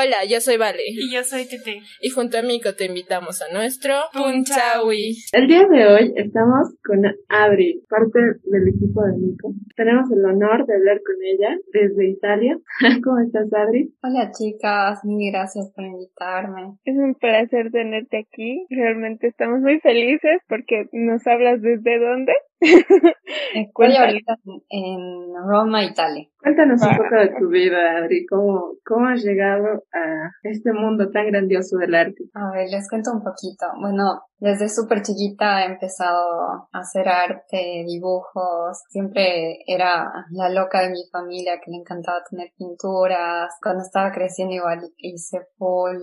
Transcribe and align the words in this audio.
Hola, 0.00 0.24
yo 0.26 0.40
soy 0.40 0.56
Vale. 0.56 0.80
Y 0.86 1.12
yo 1.12 1.22
soy 1.24 1.44
Tete. 1.44 1.82
Y 2.00 2.08
junto 2.08 2.38
a 2.38 2.42
Mico 2.42 2.72
te 2.72 2.86
invitamos 2.86 3.42
a 3.42 3.52
nuestro 3.52 3.92
Punchawi. 4.14 5.14
El 5.30 5.46
día 5.46 5.66
de 5.68 5.86
hoy 5.86 6.12
estamos 6.16 6.74
con 6.82 7.04
Adri, 7.28 7.84
parte 7.86 8.18
del 8.44 8.68
equipo 8.68 9.04
de 9.04 9.12
Mico. 9.18 9.52
Tenemos 9.76 10.10
el 10.10 10.24
honor 10.24 10.64
de 10.64 10.74
hablar 10.74 11.00
con 11.04 11.16
ella 11.22 11.54
desde 11.74 12.08
Italia. 12.08 12.56
¿Cómo 13.04 13.20
estás, 13.20 13.52
Adri? 13.52 13.92
Hola, 14.02 14.30
chicas. 14.32 15.04
Mil 15.04 15.32
gracias 15.32 15.70
por 15.76 15.84
invitarme. 15.84 16.78
Es 16.84 16.96
un 16.96 17.14
placer 17.16 17.70
tenerte 17.70 18.20
aquí. 18.20 18.64
Realmente 18.70 19.26
estamos 19.26 19.60
muy 19.60 19.80
felices 19.80 20.40
porque 20.48 20.86
nos 20.92 21.26
hablas 21.26 21.60
desde 21.60 21.98
dónde. 21.98 22.32
Ahorita 24.00 24.36
en 24.68 25.34
Roma, 25.46 25.84
Italia. 25.84 26.28
Cuéntanos 26.38 26.82
un 26.82 26.96
poco 26.96 27.16
de 27.16 27.28
tu 27.38 27.48
vida, 27.48 27.96
Adri. 27.98 28.26
¿Cómo, 28.26 28.74
¿Cómo 28.84 29.08
has 29.08 29.22
llegado 29.22 29.84
a 29.92 30.30
este 30.42 30.72
mundo 30.72 31.10
tan 31.10 31.26
grandioso 31.28 31.78
del 31.78 31.94
arte? 31.94 32.24
A 32.34 32.50
ver, 32.52 32.68
les 32.70 32.88
cuento 32.88 33.12
un 33.12 33.22
poquito. 33.22 33.66
Bueno, 33.80 34.22
desde 34.40 34.70
súper 34.70 35.02
chiquita 35.02 35.62
he 35.62 35.66
empezado 35.66 36.40
a 36.40 36.68
hacer 36.72 37.08
arte, 37.08 37.84
dibujos. 37.86 38.82
Siempre 38.88 39.58
era 39.66 40.10
la 40.30 40.48
loca 40.48 40.80
de 40.80 40.90
mi 40.90 41.04
familia 41.12 41.60
que 41.62 41.70
le 41.70 41.76
encantaba 41.76 42.24
tener 42.28 42.50
pinturas. 42.56 43.52
Cuando 43.62 43.82
estaba 43.82 44.10
creciendo 44.12 44.54
igual 44.54 44.92
hice 44.96 45.46
full 45.58 45.98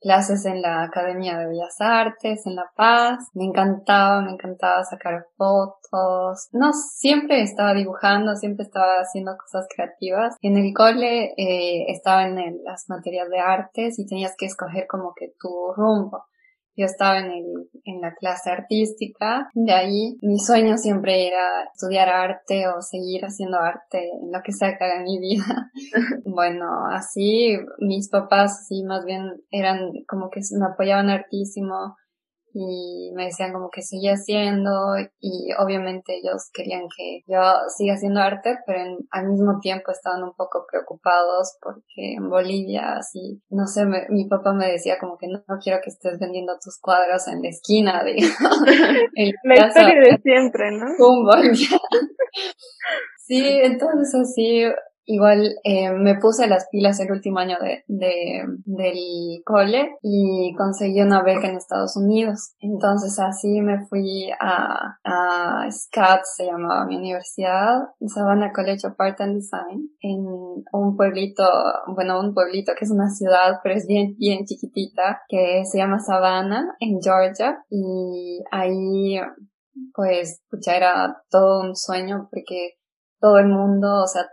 clases 0.00 0.44
en 0.44 0.60
la 0.60 0.82
Academia 0.82 1.38
de 1.38 1.46
Bellas 1.46 1.76
Artes 1.80 2.46
en 2.46 2.56
La 2.56 2.70
Paz. 2.76 3.28
Me 3.32 3.44
encantaba, 3.44 4.20
me 4.20 4.32
encantaba 4.32 4.84
sacar 4.84 5.26
fotos. 5.36 6.48
No, 6.52 6.72
siempre 6.74 7.42
estaba 7.42 7.72
dibujando, 7.72 8.36
siempre 8.36 8.64
estaba 8.64 9.00
haciendo 9.00 9.34
cosas 9.38 9.66
creativas. 9.74 10.36
En 10.42 10.58
el 10.58 10.74
cole 10.74 11.32
eh, 11.38 11.86
estaba 11.88 12.24
en 12.24 12.62
las 12.64 12.88
materias 12.88 13.30
de 13.30 13.38
artes 13.38 13.98
y 13.98 14.06
tenías 14.06 14.34
que 14.36 14.46
escoger 14.46 14.86
como 14.86 15.14
que 15.16 15.32
tu 15.40 15.72
rumbo. 15.74 16.24
Yo 16.78 16.86
estaba 16.86 17.18
en, 17.18 17.32
el, 17.32 17.70
en 17.84 18.00
la 18.00 18.14
clase 18.14 18.50
artística, 18.50 19.50
de 19.52 19.72
ahí 19.72 20.16
mi 20.22 20.38
sueño 20.38 20.78
siempre 20.78 21.26
era 21.26 21.64
estudiar 21.74 22.08
arte 22.08 22.68
o 22.68 22.80
seguir 22.80 23.24
haciendo 23.24 23.58
arte 23.58 24.08
en 24.22 24.30
lo 24.30 24.38
que 24.44 24.52
sea 24.52 24.78
que 24.78 24.84
haga 24.84 24.98
en 24.98 25.02
mi 25.02 25.18
vida. 25.18 25.72
bueno, 26.24 26.86
así 26.92 27.58
mis 27.78 28.08
papás 28.08 28.68
sí 28.68 28.84
más 28.84 29.04
bien 29.04 29.42
eran 29.50 29.90
como 30.06 30.30
que 30.30 30.40
me 30.56 30.66
apoyaban 30.66 31.10
hartísimo 31.10 31.96
y 32.52 33.12
me 33.14 33.26
decían 33.26 33.52
como 33.52 33.70
que 33.70 33.82
seguía 33.82 34.12
haciendo 34.12 34.70
y 35.20 35.50
obviamente 35.58 36.16
ellos 36.16 36.50
querían 36.52 36.88
que 36.94 37.22
yo 37.26 37.40
siga 37.76 37.94
haciendo 37.94 38.20
arte, 38.20 38.58
pero 38.66 38.80
al 39.10 39.28
mismo 39.28 39.58
tiempo 39.60 39.90
estaban 39.90 40.22
un 40.22 40.34
poco 40.34 40.66
preocupados 40.70 41.56
porque 41.60 42.14
en 42.16 42.28
Bolivia 42.28 42.96
así, 42.96 43.42
no 43.50 43.66
sé, 43.66 43.84
mi 44.08 44.28
papá 44.28 44.52
me 44.52 44.70
decía 44.70 44.98
como 44.98 45.18
que 45.18 45.28
no, 45.28 45.42
quiero 45.62 45.80
que 45.82 45.90
estés 45.90 46.18
vendiendo 46.18 46.54
tus 46.62 46.78
cuadros 46.80 47.28
en 47.28 47.42
la 47.42 47.48
esquina, 47.48 48.02
de 48.04 48.14
la 49.44 49.66
historia 49.66 50.00
de 50.00 50.18
siempre, 50.22 50.70
¿no? 50.72 50.86
sí, 53.26 53.42
entonces 53.62 54.14
así 54.14 54.64
Igual 55.10 55.56
eh, 55.64 55.90
me 55.90 56.18
puse 56.18 56.46
las 56.48 56.68
pilas 56.70 57.00
el 57.00 57.10
último 57.10 57.38
año 57.38 57.56
de, 57.62 57.82
de, 57.86 58.42
del 58.66 59.42
cole 59.42 59.96
y 60.02 60.54
conseguí 60.54 61.00
una 61.00 61.22
beca 61.22 61.48
en 61.48 61.56
Estados 61.56 61.96
Unidos. 61.96 62.52
Entonces 62.60 63.18
así 63.18 63.62
me 63.62 63.86
fui 63.86 64.30
a, 64.38 64.98
a 65.02 65.70
SCAT, 65.70 66.20
se 66.36 66.44
llamaba 66.44 66.84
mi 66.84 66.98
universidad, 66.98 67.78
Savannah 68.06 68.52
College 68.52 68.86
of 68.86 69.00
Art 69.00 69.18
and 69.22 69.36
Design, 69.36 69.88
en 70.02 70.26
un 70.72 70.96
pueblito, 70.98 71.44
bueno, 71.86 72.20
un 72.20 72.34
pueblito 72.34 72.72
que 72.78 72.84
es 72.84 72.90
una 72.90 73.08
ciudad, 73.08 73.60
pero 73.62 73.76
es 73.76 73.86
bien, 73.86 74.14
bien 74.18 74.44
chiquitita, 74.44 75.22
que 75.26 75.62
se 75.64 75.78
llama 75.78 76.00
Savannah, 76.00 76.76
en 76.80 77.00
Georgia. 77.00 77.64
Y 77.70 78.44
ahí, 78.50 79.18
pues, 79.94 80.42
pucha, 80.50 80.76
era 80.76 81.22
todo 81.30 81.62
un 81.62 81.74
sueño 81.74 82.28
porque 82.30 82.74
todo 83.20 83.38
el 83.38 83.48
mundo, 83.48 84.02
o 84.04 84.06
sea, 84.06 84.26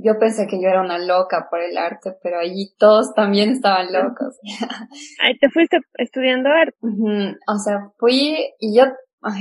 yo 0.00 0.18
pensé 0.18 0.46
que 0.46 0.60
yo 0.60 0.68
era 0.68 0.80
una 0.80 0.98
loca 0.98 1.48
por 1.50 1.60
el 1.60 1.76
arte, 1.76 2.14
pero 2.22 2.38
allí 2.38 2.74
todos 2.78 3.14
también 3.14 3.50
estaban 3.50 3.92
locos. 3.92 4.38
Ahí 5.22 5.36
te 5.38 5.50
fuiste 5.50 5.80
estudiando 5.94 6.48
arte. 6.50 6.76
O 6.82 7.58
sea, 7.58 7.90
fui 7.98 8.54
y 8.60 8.76
yo, 8.76 8.84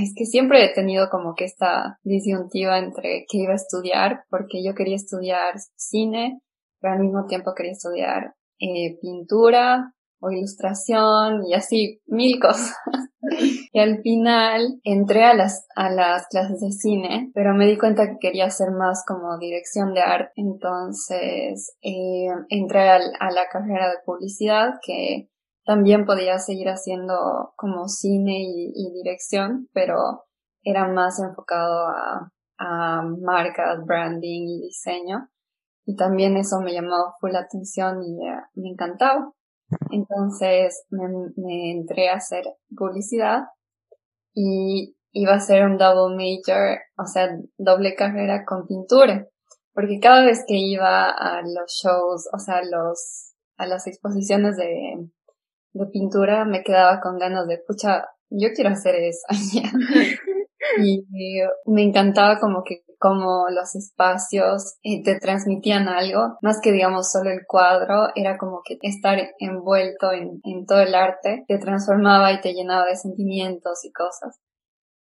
es 0.02 0.14
que 0.16 0.26
siempre 0.26 0.66
he 0.66 0.74
tenido 0.74 1.10
como 1.10 1.36
que 1.36 1.46
esta 1.46 2.00
disyuntiva 2.04 2.80
entre 2.80 3.26
qué 3.30 3.38
iba 3.38 3.54
a 3.54 3.58
estudiar, 3.58 4.24
porque 4.30 4.64
yo 4.64 4.74
quería 4.74 4.96
estudiar 4.96 5.54
cine, 5.76 6.42
pero 6.82 6.94
al 6.94 7.00
mismo 7.00 7.26
tiempo 7.28 7.54
quería 7.56 7.74
estudiar 7.74 8.34
eh, 8.60 8.98
pintura 9.00 9.94
o 10.20 10.32
ilustración 10.32 11.46
y 11.46 11.54
así 11.54 12.02
mil 12.08 12.40
cosas. 12.40 12.76
y 13.72 13.80
al 13.80 14.02
final 14.02 14.80
entré 14.84 15.24
a 15.26 15.34
las, 15.34 15.68
a 15.76 15.90
las 15.90 16.28
clases 16.28 16.60
de 16.60 16.72
cine, 16.72 17.32
pero 17.34 17.54
me 17.54 17.66
di 17.66 17.78
cuenta 17.78 18.08
que 18.08 18.18
quería 18.20 18.46
hacer 18.46 18.72
más 18.72 19.04
como 19.06 19.38
dirección 19.38 19.94
de 19.94 20.02
arte. 20.02 20.32
Entonces 20.36 21.76
eh, 21.82 22.30
entré 22.50 22.90
a, 22.90 23.00
la 23.00 23.48
carrera 23.52 23.90
de 23.90 23.98
publicidad 24.06 24.76
que 24.86 25.30
también 25.66 26.06
podía 26.06 26.40
seguir 26.40 26.70
haciendo 26.70 27.54
como 27.58 27.88
cine 27.88 28.42
y, 28.42 28.92
dirección, 28.94 29.68
pero 29.74 30.24
era 30.64 30.88
más 30.88 31.20
enfocado 31.20 31.88
a, 31.88 32.32
a 32.58 33.02
marcas, 33.22 33.86
branding 33.86 34.48
y 34.48 34.62
diseño. 34.62 35.30
Y 35.86 35.96
también 35.96 36.36
eso 36.36 36.60
me 36.60 36.74
llamó 36.74 37.14
full 37.20 37.32
la 37.32 37.40
atención 37.40 38.04
y 38.04 38.28
eh, 38.28 38.42
me 38.56 38.70
encantaba. 38.70 39.32
Entonces 39.92 40.86
me, 40.90 41.72
entré 41.72 42.10
a 42.10 42.16
hacer 42.16 42.46
publicidad 42.76 43.46
y 44.34 44.96
iba 45.12 45.34
a 45.34 45.40
ser 45.40 45.66
un 45.66 45.78
double 45.78 46.16
major, 46.16 46.80
o 46.98 47.06
sea, 47.06 47.30
doble 47.58 47.96
carrera 47.96 48.46
con 48.46 48.68
pintura. 48.68 49.28
Porque 49.74 50.00
cada 50.00 50.26
vez 50.26 50.44
que 50.48 50.56
iba 50.56 51.10
a 51.10 51.42
los 51.42 51.72
shows, 51.72 52.28
o 52.34 52.40
sea, 52.40 52.62
los, 52.64 53.34
a 53.58 53.66
las 53.68 53.88
exposiciones 53.88 54.58
de, 54.58 55.08
de 55.74 55.86
pintura, 55.88 56.46
me 56.46 56.64
quedaba 56.64 57.00
con 57.00 57.18
ganas 57.18 57.48
de, 57.48 57.60
pucha, 57.60 58.08
yo 58.30 58.50
quiero 58.56 58.72
hacer 58.72 58.96
eso. 58.96 59.26
y 60.84 61.06
me 61.66 61.84
encantaba 61.84 62.40
como 62.40 62.64
que 62.64 62.84
como 63.00 63.50
los 63.50 63.76
espacios 63.76 64.78
eh, 64.84 65.04
te 65.04 65.20
transmitían 65.20 65.88
algo, 65.88 66.38
más 66.42 66.60
que 66.62 66.72
digamos 66.72 67.12
solo 67.12 67.32
el 67.32 67.46
cuadro, 67.48 68.10
era 68.16 68.38
como 68.38 68.62
que 68.64 68.78
estar 68.82 69.18
envuelto 69.40 70.12
en, 70.12 70.42
en 70.44 70.66
todo 70.66 70.82
el 70.82 70.96
arte 70.96 71.46
te 71.48 71.58
transformaba 71.58 72.32
y 72.34 72.42
te 72.42 72.54
llenaba 72.54 72.86
de 72.86 72.96
sentimientos 72.96 73.84
y 73.86 73.92
cosas. 73.92 74.40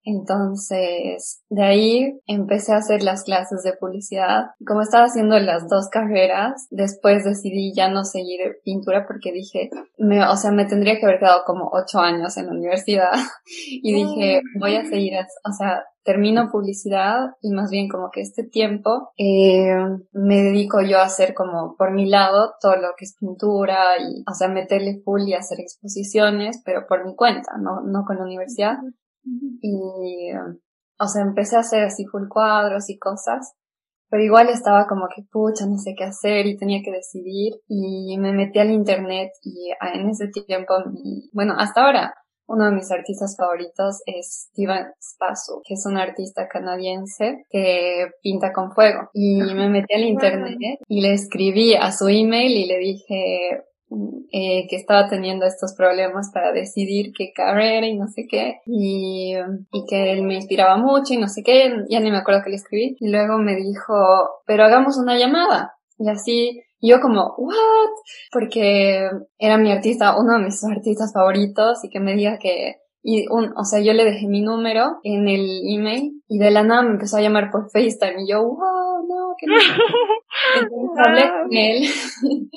Entonces, 0.05 1.41
de 1.49 1.63
ahí 1.63 2.19
empecé 2.27 2.73
a 2.73 2.77
hacer 2.77 3.01
las 3.01 3.23
clases 3.23 3.63
de 3.63 3.73
publicidad. 3.73 4.51
Como 4.65 4.81
estaba 4.81 5.05
haciendo 5.05 5.39
las 5.39 5.67
dos 5.67 5.89
carreras, 5.89 6.67
después 6.69 7.23
decidí 7.23 7.73
ya 7.75 7.89
no 7.89 8.03
seguir 8.03 8.59
pintura 8.63 9.05
porque 9.07 9.31
dije, 9.31 9.71
me, 9.97 10.23
o 10.27 10.37
sea, 10.37 10.51
me 10.51 10.65
tendría 10.65 10.99
que 10.99 11.05
haber 11.07 11.19
quedado 11.19 11.41
como 11.45 11.71
ocho 11.73 11.99
años 11.99 12.37
en 12.37 12.45
la 12.45 12.51
universidad. 12.51 13.13
y 13.69 13.93
dije, 13.93 14.41
voy 14.59 14.75
a 14.75 14.85
seguir, 14.85 15.13
o 15.43 15.51
sea, 15.51 15.83
termino 16.03 16.51
publicidad 16.51 17.31
y 17.41 17.51
más 17.51 17.71
bien 17.71 17.89
como 17.89 18.11
que 18.11 18.21
este 18.21 18.43
tiempo 18.43 19.09
eh, 19.17 19.75
me 20.11 20.43
dedico 20.43 20.81
yo 20.81 20.99
a 20.99 21.05
hacer 21.05 21.33
como 21.33 21.75
por 21.77 21.91
mi 21.91 22.07
lado 22.07 22.53
todo 22.61 22.75
lo 22.75 22.89
que 22.95 23.05
es 23.05 23.15
pintura 23.19 23.97
y, 23.99 24.23
o 24.29 24.35
sea, 24.35 24.47
meterle 24.47 25.01
full 25.03 25.23
y 25.25 25.33
hacer 25.33 25.59
exposiciones, 25.59 26.61
pero 26.63 26.85
por 26.87 27.05
mi 27.05 27.15
cuenta, 27.15 27.53
no, 27.59 27.81
no 27.81 28.05
con 28.05 28.17
la 28.17 28.23
universidad. 28.23 28.77
Y, 29.25 30.31
o 30.99 31.07
sea, 31.07 31.23
empecé 31.23 31.55
a 31.55 31.61
hacer 31.61 31.83
así 31.83 32.05
full 32.05 32.27
cuadros 32.29 32.89
y 32.89 32.97
cosas, 32.97 33.53
pero 34.09 34.23
igual 34.23 34.49
estaba 34.49 34.87
como 34.87 35.07
que, 35.13 35.23
pucha, 35.31 35.65
no 35.65 35.77
sé 35.77 35.95
qué 35.97 36.05
hacer 36.05 36.45
y 36.45 36.57
tenía 36.57 36.81
que 36.83 36.91
decidir 36.91 37.53
y 37.67 38.17
me 38.17 38.31
metí 38.31 38.59
al 38.59 38.71
internet 38.71 39.31
y 39.43 39.71
en 39.93 40.09
ese 40.09 40.27
tiempo, 40.27 40.75
bueno, 41.33 41.55
hasta 41.57 41.85
ahora, 41.85 42.13
uno 42.47 42.65
de 42.65 42.73
mis 42.73 42.91
artistas 42.91 43.35
favoritos 43.37 44.01
es 44.05 44.49
Steven 44.51 44.85
Spasu, 45.01 45.61
que 45.65 45.73
es 45.73 45.85
un 45.85 45.97
artista 45.97 46.47
canadiense 46.47 47.45
que 47.49 48.07
pinta 48.21 48.53
con 48.53 48.71
fuego. 48.71 49.09
Y 49.13 49.41
me 49.41 49.67
metí 49.69 49.95
al 49.95 50.03
internet 50.03 50.57
y 50.87 51.01
le 51.01 51.13
escribí 51.13 51.73
a 51.73 51.91
su 51.91 52.07
email 52.07 52.51
y 52.51 52.67
le 52.67 52.77
dije, 52.77 53.63
eh, 54.31 54.67
que 54.69 54.75
estaba 54.75 55.07
teniendo 55.07 55.45
estos 55.45 55.73
problemas 55.75 56.31
para 56.33 56.51
decidir 56.51 57.11
qué 57.17 57.31
carrera 57.33 57.87
y 57.87 57.97
no 57.97 58.07
sé 58.07 58.27
qué, 58.29 58.61
y, 58.65 59.33
y 59.71 59.85
que 59.87 60.11
él 60.11 60.23
me 60.23 60.35
inspiraba 60.35 60.77
mucho 60.77 61.13
y 61.13 61.17
no 61.17 61.27
sé 61.27 61.43
qué, 61.43 61.71
ya 61.89 61.99
ni 61.99 62.11
me 62.11 62.17
acuerdo 62.17 62.41
que 62.43 62.49
le 62.49 62.57
escribí. 62.57 62.97
Y 62.99 63.09
luego 63.09 63.37
me 63.37 63.55
dijo, 63.55 63.93
pero 64.45 64.63
hagamos 64.63 64.97
una 64.97 65.17
llamada. 65.17 65.73
Y 65.97 66.09
así 66.09 66.61
yo 66.81 66.99
como, 66.99 67.33
what? 67.37 67.55
Porque 68.31 69.09
era 69.37 69.57
mi 69.57 69.71
artista, 69.71 70.19
uno 70.19 70.37
de 70.37 70.45
mis 70.45 70.63
artistas 70.63 71.11
favoritos 71.13 71.83
y 71.83 71.89
que 71.89 71.99
me 71.99 72.15
diga 72.15 72.37
que 72.37 72.75
y 73.07 73.27
un, 73.29 73.53
o 73.55 73.63
sea, 73.63 73.79
yo 73.81 73.93
le 73.93 74.03
dejé 74.03 74.25
mi 74.25 74.41
número 74.41 74.97
en 75.03 75.27
el 75.27 75.61
email 75.69 76.23
y 76.27 76.39
de 76.39 76.49
la 76.49 76.63
nada 76.63 76.81
me 76.81 76.89
empezó 76.89 77.17
a 77.17 77.21
llamar 77.21 77.51
por 77.51 77.69
FaceTime 77.69 78.23
y 78.23 78.31
yo, 78.31 78.39
no, 78.39 78.74
que 79.37 79.47
no. 79.47 79.55
Entonces 80.61 81.05
hablé 81.05 81.29
con 81.29 81.57
él 81.57 81.83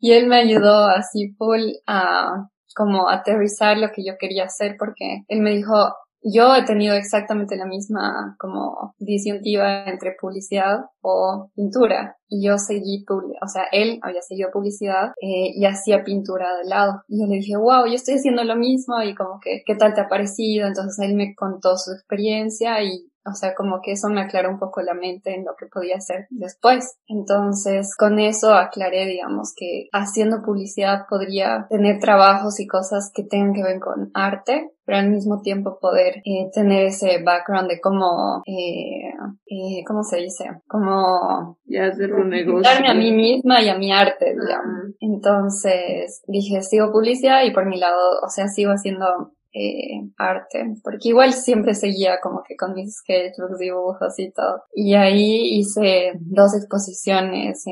y 0.00 0.12
él 0.12 0.26
me 0.26 0.36
ayudó 0.36 0.86
así 0.86 1.34
full 1.36 1.60
a 1.86 2.48
como 2.74 3.08
aterrizar 3.08 3.76
lo 3.76 3.88
que 3.90 4.04
yo 4.04 4.14
quería 4.18 4.44
hacer 4.44 4.76
porque 4.78 5.24
él 5.26 5.40
me 5.40 5.50
dijo, 5.50 5.74
yo 6.22 6.54
he 6.54 6.64
tenido 6.64 6.94
exactamente 6.94 7.56
la 7.56 7.66
misma 7.66 8.36
como 8.38 8.94
disyuntiva 8.98 9.84
entre 9.84 10.16
publicidad 10.20 10.80
o 11.00 11.50
pintura 11.54 12.16
y 12.28 12.46
yo 12.46 12.58
seguí, 12.58 13.04
o 13.08 13.48
sea, 13.48 13.64
él 13.72 13.98
había 14.02 14.20
seguido 14.20 14.50
publicidad 14.52 15.12
eh, 15.20 15.52
y 15.54 15.64
hacía 15.64 16.04
pintura 16.04 16.56
de 16.58 16.68
lado. 16.68 17.02
Y 17.08 17.20
yo 17.20 17.26
le 17.26 17.36
dije, 17.36 17.56
wow, 17.56 17.86
yo 17.86 17.94
estoy 17.94 18.14
haciendo 18.14 18.44
lo 18.44 18.56
mismo 18.56 19.00
y 19.02 19.14
como 19.14 19.40
que, 19.40 19.62
¿qué 19.64 19.74
tal 19.76 19.94
te 19.94 20.02
ha 20.02 20.08
parecido? 20.08 20.66
Entonces 20.66 20.98
él 21.08 21.14
me 21.14 21.34
contó 21.34 21.76
su 21.76 21.92
experiencia 21.92 22.82
y 22.82 23.07
o 23.28 23.34
sea, 23.34 23.54
como 23.54 23.80
que 23.82 23.92
eso 23.92 24.08
me 24.08 24.20
aclaró 24.20 24.50
un 24.50 24.58
poco 24.58 24.82
la 24.82 24.94
mente 24.94 25.34
en 25.34 25.44
lo 25.44 25.54
que 25.58 25.66
podía 25.66 25.96
hacer 25.96 26.26
después. 26.30 26.98
Entonces, 27.06 27.94
con 27.96 28.18
eso 28.18 28.54
aclaré, 28.54 29.06
digamos, 29.06 29.52
que 29.56 29.88
haciendo 29.92 30.42
publicidad 30.42 31.06
podría 31.08 31.66
tener 31.68 31.98
trabajos 31.98 32.60
y 32.60 32.66
cosas 32.66 33.10
que 33.14 33.24
tengan 33.24 33.52
que 33.52 33.62
ver 33.62 33.80
con 33.80 34.10
arte, 34.14 34.70
pero 34.84 34.98
al 34.98 35.10
mismo 35.10 35.42
tiempo 35.42 35.78
poder 35.80 36.22
eh, 36.24 36.48
tener 36.52 36.86
ese 36.86 37.22
background 37.22 37.68
de 37.68 37.80
cómo, 37.80 38.42
eh, 38.46 39.12
eh, 39.46 39.84
¿cómo 39.86 40.02
se 40.02 40.16
dice? 40.16 40.44
Como... 40.66 41.58
Ya 41.66 41.88
hacer 41.88 42.14
un 42.14 42.30
negocio. 42.30 42.70
a 42.86 42.94
mí 42.94 43.12
misma 43.12 43.60
y 43.60 43.68
a 43.68 43.76
mi 43.76 43.92
arte, 43.92 44.34
digamos. 44.34 44.94
Entonces, 45.00 46.22
dije, 46.26 46.62
sigo 46.62 46.90
publicidad 46.90 47.44
y 47.44 47.52
por 47.52 47.66
mi 47.66 47.78
lado, 47.78 47.98
o 48.24 48.28
sea, 48.30 48.48
sigo 48.48 48.70
haciendo 48.70 49.32
eh, 49.52 50.10
arte, 50.16 50.74
porque 50.82 51.08
igual 51.08 51.32
siempre 51.32 51.74
seguía 51.74 52.20
como 52.20 52.42
que 52.46 52.56
con 52.56 52.74
mis 52.74 52.96
sketchbooks, 52.96 53.58
dibujos 53.58 54.18
y 54.18 54.30
todo. 54.30 54.62
Y 54.74 54.94
ahí 54.94 55.58
hice 55.58 56.12
dos 56.20 56.54
exposiciones. 56.54 57.64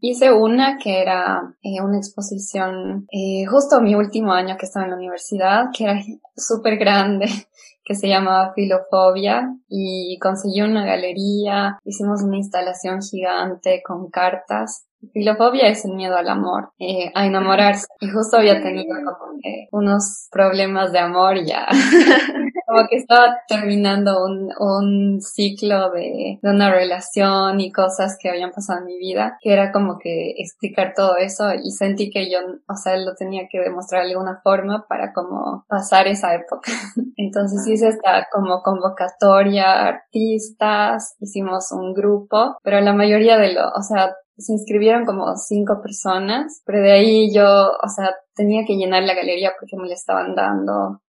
Hice 0.00 0.32
una 0.32 0.78
que 0.78 1.00
era 1.00 1.54
eh, 1.62 1.80
una 1.82 1.98
exposición 1.98 3.06
eh, 3.10 3.44
justo 3.46 3.80
mi 3.80 3.94
último 3.94 4.32
año 4.32 4.56
que 4.58 4.66
estaba 4.66 4.84
en 4.84 4.90
la 4.90 4.96
universidad, 4.96 5.66
que 5.76 5.84
era 5.84 6.00
súper 6.36 6.78
grande 6.78 7.26
que 7.84 7.94
se 7.94 8.08
llamaba 8.08 8.52
Filofobia 8.54 9.48
y 9.66 10.18
conseguí 10.20 10.60
una 10.60 10.84
galería, 10.84 11.78
hicimos 11.84 12.22
una 12.22 12.36
instalación 12.36 13.00
gigante 13.00 13.82
con 13.82 14.10
cartas 14.10 14.87
Filofobia 15.12 15.68
es 15.68 15.84
el 15.84 15.94
miedo 15.94 16.16
al 16.16 16.28
amor, 16.28 16.70
eh, 16.78 17.10
a 17.14 17.26
enamorarse. 17.26 17.86
Y 18.00 18.08
justo 18.08 18.38
había 18.38 18.60
tenido 18.62 18.96
como 19.04 19.28
unos 19.72 20.28
problemas 20.30 20.92
de 20.92 20.98
amor 20.98 21.44
ya. 21.44 21.66
como 22.68 22.86
que 22.86 22.96
estaba 22.96 23.38
terminando 23.48 24.24
un, 24.24 24.50
un 24.58 25.20
ciclo 25.22 25.90
de, 25.90 26.38
de, 26.42 26.50
una 26.50 26.70
relación 26.70 27.60
y 27.60 27.72
cosas 27.72 28.18
que 28.20 28.28
habían 28.28 28.50
pasado 28.50 28.80
en 28.80 28.86
mi 28.86 28.98
vida, 28.98 29.38
que 29.40 29.54
era 29.54 29.72
como 29.72 29.98
que 29.98 30.34
explicar 30.36 30.92
todo 30.94 31.16
eso 31.16 31.54
y 31.54 31.70
sentí 31.70 32.10
que 32.10 32.30
yo, 32.30 32.38
o 32.68 32.76
sea, 32.76 32.96
lo 32.98 33.14
tenía 33.14 33.48
que 33.50 33.60
demostrar 33.60 34.04
de 34.04 34.10
alguna 34.10 34.40
forma 34.42 34.84
para 34.86 35.14
como 35.14 35.64
pasar 35.66 36.08
esa 36.08 36.34
época. 36.34 36.70
Entonces 37.16 37.66
hice 37.66 37.88
esta 37.88 38.26
como 38.30 38.60
convocatoria, 38.62 39.86
artistas, 39.86 41.16
hicimos 41.20 41.72
un 41.72 41.94
grupo, 41.94 42.58
pero 42.62 42.80
la 42.80 42.92
mayoría 42.92 43.38
de 43.38 43.54
lo, 43.54 43.70
o 43.70 43.82
sea, 43.82 44.14
se 44.38 44.52
inscribieron 44.52 45.04
como 45.04 45.36
cinco 45.36 45.80
personas, 45.82 46.62
pero 46.64 46.80
de 46.80 46.92
ahí 46.92 47.34
yo, 47.34 47.44
o 47.44 47.88
sea, 47.88 48.14
tenía 48.34 48.64
que 48.66 48.76
llenar 48.76 49.02
la 49.02 49.14
galería 49.14 49.52
porque 49.58 49.76
me 49.76 49.88
le 49.88 49.94
estaban 49.94 50.34
dando, 50.34 51.02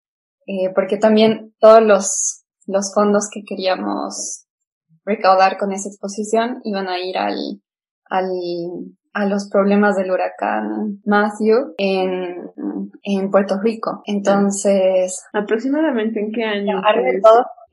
eh, 0.46 0.72
porque 0.74 0.98
también 0.98 1.54
todos 1.60 1.82
los, 1.82 2.46
los 2.66 2.94
fondos 2.94 3.30
que 3.32 3.44
queríamos 3.44 4.46
recaudar 5.06 5.58
con 5.58 5.72
esa 5.72 5.90
exposición 5.90 6.62
iban 6.64 6.88
a 6.88 7.00
ir 7.00 7.18
al, 7.18 7.36
al, 8.06 8.30
a 9.14 9.26
los 9.26 9.50
problemas 9.50 9.98
del 9.98 10.12
huracán 10.12 11.02
Matthew 11.06 11.74
en, 11.78 12.52
en 13.04 13.30
Puerto 13.30 13.60
Rico. 13.62 14.02
Entonces... 14.06 15.26
¿Aproximadamente 15.34 16.20
en 16.20 16.32
qué 16.32 16.44
año? 16.44 16.82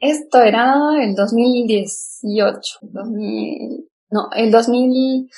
Esto 0.00 0.42
era 0.42 0.74
el 1.00 1.14
2018, 1.14 2.78
2000, 2.82 3.88
no, 4.10 4.28
el 4.34 4.50
2000, 4.50 5.30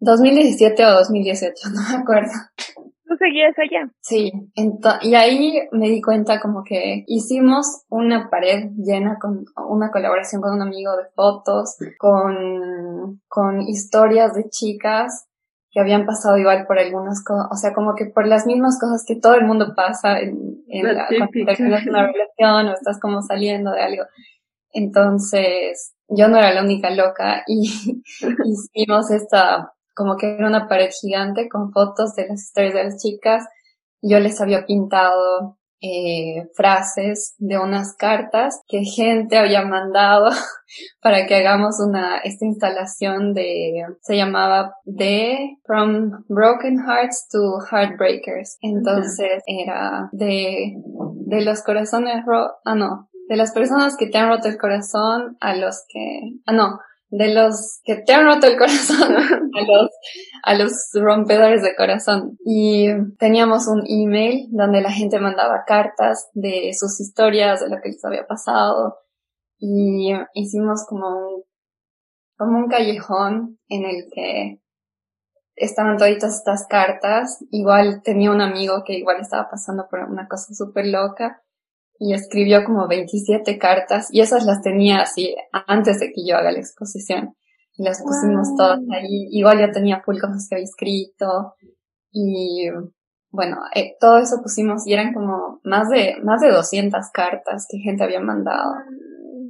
2017 0.00 0.84
o 0.84 0.90
2018, 0.92 1.68
no 1.74 1.80
me 1.90 2.02
acuerdo. 2.02 2.32
¿Tú 3.06 3.16
seguías 3.18 3.54
allá? 3.58 3.90
Sí, 4.00 4.32
y 5.02 5.14
ahí 5.14 5.68
me 5.72 5.88
di 5.88 6.00
cuenta 6.00 6.40
como 6.40 6.64
que 6.64 7.04
hicimos 7.06 7.84
una 7.88 8.30
pared 8.30 8.70
llena 8.76 9.18
con 9.20 9.44
una 9.68 9.90
colaboración 9.90 10.40
con 10.40 10.54
un 10.54 10.62
amigo 10.62 10.96
de 10.96 11.04
fotos, 11.14 11.76
con, 11.98 13.20
con 13.28 13.60
historias 13.60 14.34
de 14.34 14.48
chicas 14.48 15.28
que 15.70 15.80
habían 15.80 16.06
pasado 16.06 16.38
igual 16.38 16.66
por 16.66 16.78
algunas 16.78 17.22
cosas, 17.24 17.46
o 17.50 17.56
sea, 17.56 17.74
como 17.74 17.94
que 17.96 18.06
por 18.06 18.26
las 18.26 18.46
mismas 18.46 18.78
cosas 18.80 19.04
que 19.06 19.16
todo 19.16 19.34
el 19.34 19.44
mundo 19.44 19.74
pasa 19.76 20.20
en, 20.20 20.62
en 20.68 20.94
la, 20.94 21.06
cuando 21.08 21.90
una 21.90 22.06
relación 22.06 22.68
o 22.68 22.72
estás 22.72 23.00
como 23.00 23.20
saliendo 23.22 23.72
de 23.72 23.82
algo. 23.82 24.04
Entonces, 24.70 25.93
yo 26.08 26.28
no 26.28 26.38
era 26.38 26.52
la 26.52 26.62
única 26.62 26.90
loca 26.90 27.44
y 27.46 27.62
hicimos 28.44 29.10
esta, 29.10 29.72
como 29.94 30.16
que 30.16 30.34
era 30.34 30.46
una 30.46 30.68
pared 30.68 30.90
gigante 31.00 31.48
con 31.48 31.72
fotos 31.72 32.14
de 32.14 32.28
las 32.28 32.42
historias 32.42 32.74
de 32.74 32.84
las 32.84 33.02
chicas. 33.02 33.44
Yo 34.02 34.20
les 34.20 34.40
había 34.40 34.66
pintado 34.66 35.58
eh, 35.86 36.48
frases 36.54 37.34
de 37.36 37.58
unas 37.58 37.94
cartas 37.96 38.62
que 38.66 38.84
gente 38.84 39.36
había 39.36 39.66
mandado 39.66 40.30
para 41.02 41.26
que 41.26 41.34
hagamos 41.34 41.76
una, 41.86 42.18
esta 42.18 42.46
instalación 42.46 43.34
de, 43.34 43.84
se 44.00 44.16
llamaba 44.16 44.76
de 44.84 45.58
From 45.64 46.24
Broken 46.28 46.78
Hearts 46.86 47.28
to 47.30 47.58
Heartbreakers. 47.70 48.56
Entonces 48.62 49.42
era 49.46 50.08
de, 50.12 50.74
de 51.26 51.44
los 51.44 51.62
corazones 51.62 52.24
ro, 52.24 52.52
ah 52.64 52.74
no, 52.74 53.10
de 53.28 53.36
las 53.36 53.52
personas 53.52 53.96
que 53.96 54.06
te 54.06 54.18
han 54.18 54.28
roto 54.28 54.48
el 54.48 54.58
corazón 54.58 55.36
a 55.40 55.56
los 55.56 55.84
que, 55.88 56.38
ah 56.46 56.52
no, 56.52 56.78
de 57.10 57.32
los 57.32 57.80
que 57.84 57.96
te 57.96 58.12
han 58.12 58.26
roto 58.26 58.46
el 58.46 58.58
corazón 58.58 59.16
a 59.16 59.60
los, 59.62 59.90
a 60.42 60.54
los 60.54 60.72
rompedores 60.94 61.62
de 61.62 61.76
corazón. 61.76 62.36
Y 62.44 62.88
teníamos 63.18 63.68
un 63.68 63.84
email 63.86 64.48
donde 64.50 64.80
la 64.80 64.90
gente 64.90 65.20
mandaba 65.20 65.64
cartas 65.66 66.28
de 66.34 66.72
sus 66.74 67.00
historias, 67.00 67.60
de 67.60 67.70
lo 67.70 67.76
que 67.80 67.90
les 67.90 68.04
había 68.04 68.26
pasado. 68.26 68.98
Y 69.58 70.12
hicimos 70.34 70.84
como 70.88 71.06
un, 71.08 71.44
como 72.36 72.58
un 72.58 72.68
callejón 72.68 73.58
en 73.68 73.84
el 73.84 74.04
que 74.12 74.60
estaban 75.54 75.96
todas 75.96 76.12
estas 76.12 76.66
cartas. 76.66 77.44
Igual 77.50 78.02
tenía 78.02 78.32
un 78.32 78.40
amigo 78.40 78.82
que 78.84 78.94
igual 78.94 79.20
estaba 79.20 79.48
pasando 79.48 79.86
por 79.88 80.00
una 80.00 80.26
cosa 80.26 80.52
súper 80.52 80.86
loca 80.86 81.43
y 81.98 82.14
escribió 82.14 82.64
como 82.64 82.88
27 82.88 83.58
cartas 83.58 84.08
y 84.10 84.20
esas 84.20 84.44
las 84.44 84.62
tenía 84.62 85.00
así 85.00 85.34
antes 85.66 86.00
de 86.00 86.12
que 86.12 86.26
yo 86.26 86.36
haga 86.36 86.52
la 86.52 86.58
exposición. 86.58 87.34
Y 87.76 87.82
las 87.82 88.02
pusimos 88.02 88.54
todas 88.56 88.78
ahí. 88.92 89.28
Igual 89.30 89.58
ya 89.58 89.72
tenía 89.72 90.00
full 90.04 90.20
cosas 90.20 90.46
que 90.48 90.56
había 90.56 90.64
escrito 90.64 91.54
y 92.12 92.68
bueno, 93.30 93.58
eh, 93.74 93.96
todo 93.98 94.18
eso 94.18 94.40
pusimos 94.40 94.86
y 94.86 94.92
eran 94.92 95.12
como 95.12 95.60
más 95.64 95.88
de, 95.88 96.14
más 96.22 96.40
de 96.40 96.52
200 96.52 97.10
cartas 97.12 97.66
que 97.68 97.78
gente 97.78 98.04
había 98.04 98.20
mandado. 98.20 98.74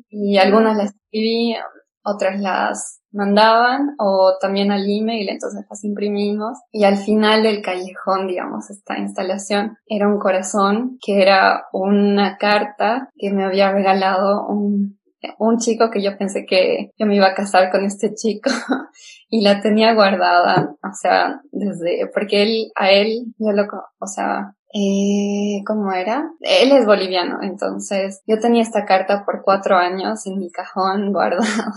Y 0.08 0.38
algunas 0.38 0.76
las 0.78 0.94
escribí, 0.94 1.54
otras 2.02 2.40
las 2.40 3.02
mandaban 3.14 3.94
o 3.98 4.34
también 4.40 4.72
al 4.72 4.84
email, 4.88 5.28
entonces 5.28 5.64
las 5.68 5.84
imprimimos 5.84 6.58
y 6.72 6.84
al 6.84 6.96
final 6.96 7.42
del 7.42 7.62
callejón, 7.62 8.26
digamos, 8.26 8.70
esta 8.70 8.98
instalación 8.98 9.78
era 9.86 10.08
un 10.08 10.18
corazón 10.18 10.98
que 11.00 11.22
era 11.22 11.66
una 11.72 12.36
carta 12.36 13.10
que 13.16 13.32
me 13.32 13.44
había 13.44 13.72
regalado 13.72 14.46
un, 14.46 14.98
un 15.38 15.58
chico 15.58 15.90
que 15.90 16.02
yo 16.02 16.18
pensé 16.18 16.44
que 16.44 16.90
yo 16.98 17.06
me 17.06 17.16
iba 17.16 17.28
a 17.28 17.34
casar 17.34 17.70
con 17.70 17.84
este 17.84 18.14
chico 18.14 18.50
y 19.28 19.42
la 19.42 19.60
tenía 19.60 19.94
guardada, 19.94 20.74
o 20.82 20.94
sea, 21.00 21.40
desde, 21.52 22.10
porque 22.12 22.42
él, 22.42 22.72
a 22.74 22.90
él, 22.90 23.34
yo 23.38 23.52
lo, 23.52 23.64
o 23.98 24.06
sea, 24.06 24.54
eh, 24.76 25.62
¿cómo 25.64 25.92
era? 25.92 26.32
Él 26.40 26.72
es 26.72 26.84
boliviano, 26.84 27.38
entonces 27.42 28.22
yo 28.26 28.40
tenía 28.40 28.62
esta 28.62 28.84
carta 28.84 29.24
por 29.24 29.42
cuatro 29.44 29.76
años 29.76 30.26
en 30.26 30.38
mi 30.38 30.50
cajón 30.50 31.12
guardada 31.12 31.72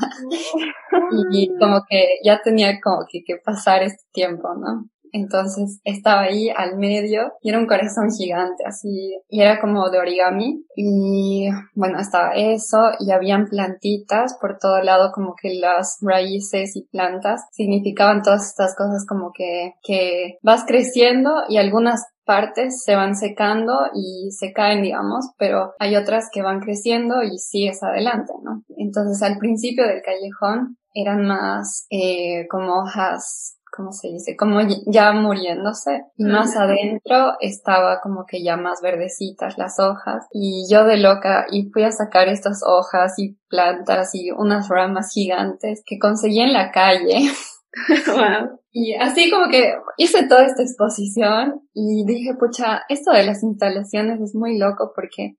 y 1.32 1.56
como 1.60 1.84
que 1.88 2.18
ya 2.24 2.42
tenía 2.42 2.80
como 2.82 3.06
que, 3.08 3.24
que 3.24 3.38
pasar 3.38 3.84
este 3.84 4.04
tiempo, 4.12 4.50
¿no? 4.56 4.89
Entonces 5.13 5.80
estaba 5.84 6.24
ahí 6.24 6.50
al 6.50 6.77
medio 6.77 7.34
y 7.42 7.50
era 7.50 7.60
un 7.60 7.68
corazón 7.68 8.10
gigante 8.12 8.63
así 8.66 9.18
y 9.30 9.42
era 9.42 9.62
como 9.62 9.89
de 9.89 10.00
origami 10.00 10.66
y 10.75 11.48
bueno 11.75 12.00
estaba 12.00 12.32
eso 12.36 12.92
y 13.00 13.12
habían 13.12 13.46
plantitas 13.46 14.38
por 14.42 14.58
todo 14.60 14.82
lado 14.82 15.12
como 15.13 15.34
que 15.42 15.56
las 15.56 15.98
raíces 16.01 16.75
y 16.75 16.88
plantas 16.88 17.46
significaban 17.51 18.22
todas 18.22 18.50
estas 18.50 18.75
cosas 18.75 19.06
como 19.08 19.32
que, 19.34 19.75
que 19.82 20.38
vas 20.42 20.66
creciendo 20.66 21.32
y 21.48 21.58
algunas 21.58 22.04
partes 22.28 22.84
se 22.84 22.96
van 22.96 23.16
secando 23.16 23.74
y 23.96 24.30
se 24.32 24.54
caen, 24.54 24.84
digamos, 24.84 25.32
pero 25.40 25.74
hay 25.80 25.96
otras 25.96 26.30
que 26.32 26.44
van 26.44 26.60
creciendo 26.60 27.24
y 27.24 27.40
sigues 27.40 27.82
adelante, 27.82 28.34
¿no? 28.44 28.64
Entonces 28.78 29.24
al 29.24 29.38
principio 29.40 29.88
del 29.88 30.04
callejón 30.04 30.78
eran 30.94 31.26
más 31.26 31.88
eh, 31.90 32.48
como 32.50 32.82
hojas 32.82 33.58
¿cómo 33.78 33.92
se 33.92 34.08
dice? 34.10 34.36
Como 34.36 34.60
ya 34.88 35.14
muriéndose. 35.14 36.06
Y 36.18 36.26
más 36.26 36.56
adentro 36.58 37.34
estaba 37.40 38.02
como 38.02 38.26
que 38.26 38.44
ya 38.44 38.58
más 38.58 38.82
verdecitas 38.82 39.58
las 39.58 39.80
hojas. 39.80 40.26
Y 40.32 40.66
yo 40.70 40.86
de 40.86 40.98
loca 40.98 41.46
y 41.52 41.70
fui 41.70 41.84
a 41.84 41.92
sacar 41.92 42.28
estas 42.28 42.62
hojas 42.66 43.14
y 43.20 43.38
plantas 43.50 44.16
y 44.16 44.32
unas 44.32 44.68
ramas 44.68 45.12
gigantes 45.14 45.84
que 45.86 46.00
conseguí 46.00 46.42
en 46.42 46.54
la 46.54 46.72
calle. 46.72 47.30
wow. 48.08 48.60
Y 48.72 48.94
así 48.96 49.30
como 49.30 49.50
que 49.50 49.74
hice 49.98 50.28
toda 50.28 50.46
esta 50.46 50.62
exposición 50.62 51.62
y 51.74 52.06
dije, 52.06 52.36
pucha, 52.40 52.82
esto 52.90 53.12
de 53.12 53.26
las 53.26 53.44
instalaciones 53.44 54.22
es 54.22 54.36
muy 54.36 54.58
loco 54.58 54.92
porque 54.96 55.36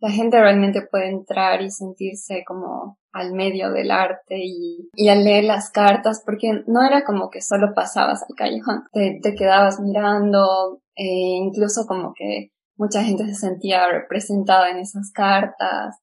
la 0.00 0.10
gente 0.10 0.40
realmente 0.40 0.82
puede 0.90 1.08
entrar 1.08 1.60
y 1.62 1.70
sentirse 1.70 2.42
como 2.46 2.98
al 3.12 3.34
medio 3.34 3.70
del 3.70 3.90
arte 3.90 4.38
y, 4.38 4.88
y 4.94 5.08
al 5.08 5.24
leer 5.24 5.44
las 5.44 5.70
cartas, 5.70 6.22
porque 6.24 6.62
no 6.66 6.82
era 6.82 7.04
como 7.04 7.28
que 7.28 7.42
solo 7.42 7.74
pasabas 7.74 8.22
al 8.22 8.34
callejón, 8.36 8.84
te, 8.92 9.18
te 9.22 9.34
quedabas 9.34 9.78
mirando, 9.80 10.80
eh, 10.96 11.36
incluso 11.44 11.86
como 11.86 12.14
que 12.14 12.50
mucha 12.76 13.02
gente 13.02 13.26
se 13.26 13.34
sentía 13.34 13.86
representada 13.88 14.70
en 14.70 14.78
esas 14.78 15.12
cartas 15.12 15.98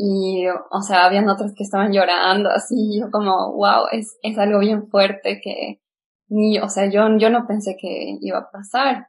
y, 0.00 0.46
o 0.46 0.80
sea, 0.80 1.06
habían 1.06 1.28
otras 1.28 1.52
que 1.56 1.64
estaban 1.64 1.92
llorando, 1.92 2.50
así, 2.50 3.00
yo 3.00 3.10
como, 3.10 3.52
wow, 3.54 3.88
es, 3.90 4.16
es 4.22 4.38
algo 4.38 4.60
bien 4.60 4.88
fuerte 4.88 5.40
que 5.42 5.80
ni, 6.28 6.60
o 6.60 6.68
sea, 6.68 6.88
yo, 6.88 7.00
yo 7.18 7.30
no 7.30 7.48
pensé 7.48 7.76
que 7.76 8.16
iba 8.20 8.38
a 8.38 8.50
pasar. 8.52 9.08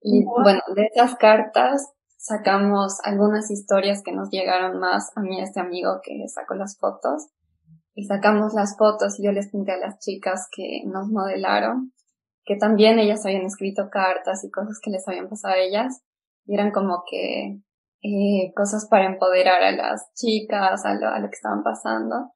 Y 0.00 0.24
bueno, 0.24 0.60
de 0.74 0.90
esas 0.92 1.14
cartas 1.14 1.92
sacamos 2.16 2.98
algunas 3.04 3.52
historias 3.52 4.02
que 4.02 4.10
nos 4.10 4.30
llegaron 4.30 4.80
más 4.80 5.12
a 5.14 5.20
mí, 5.20 5.40
este 5.40 5.60
amigo 5.60 6.00
que 6.02 6.26
sacó 6.26 6.54
las 6.54 6.76
fotos. 6.76 7.28
Y 7.94 8.06
sacamos 8.06 8.52
las 8.52 8.76
fotos 8.76 9.20
y 9.20 9.24
yo 9.24 9.30
les 9.30 9.52
pinté 9.52 9.72
a 9.72 9.76
las 9.76 10.00
chicas 10.00 10.48
que 10.50 10.82
nos 10.86 11.06
modelaron, 11.06 11.92
que 12.44 12.56
también 12.56 12.98
ellas 12.98 13.24
habían 13.24 13.44
escrito 13.44 13.90
cartas 13.90 14.42
y 14.42 14.50
cosas 14.50 14.80
que 14.82 14.90
les 14.90 15.06
habían 15.06 15.28
pasado 15.28 15.54
a 15.54 15.58
ellas. 15.58 16.02
Y 16.46 16.54
eran 16.54 16.72
como 16.72 17.04
que 17.08 17.60
eh, 18.04 18.52
cosas 18.54 18.86
para 18.88 19.06
empoderar 19.06 19.62
a 19.62 19.72
las 19.72 20.12
chicas, 20.14 20.84
a 20.84 20.94
lo, 20.94 21.08
a 21.08 21.18
lo 21.20 21.28
que 21.28 21.36
estaban 21.36 21.62
pasando. 21.62 22.34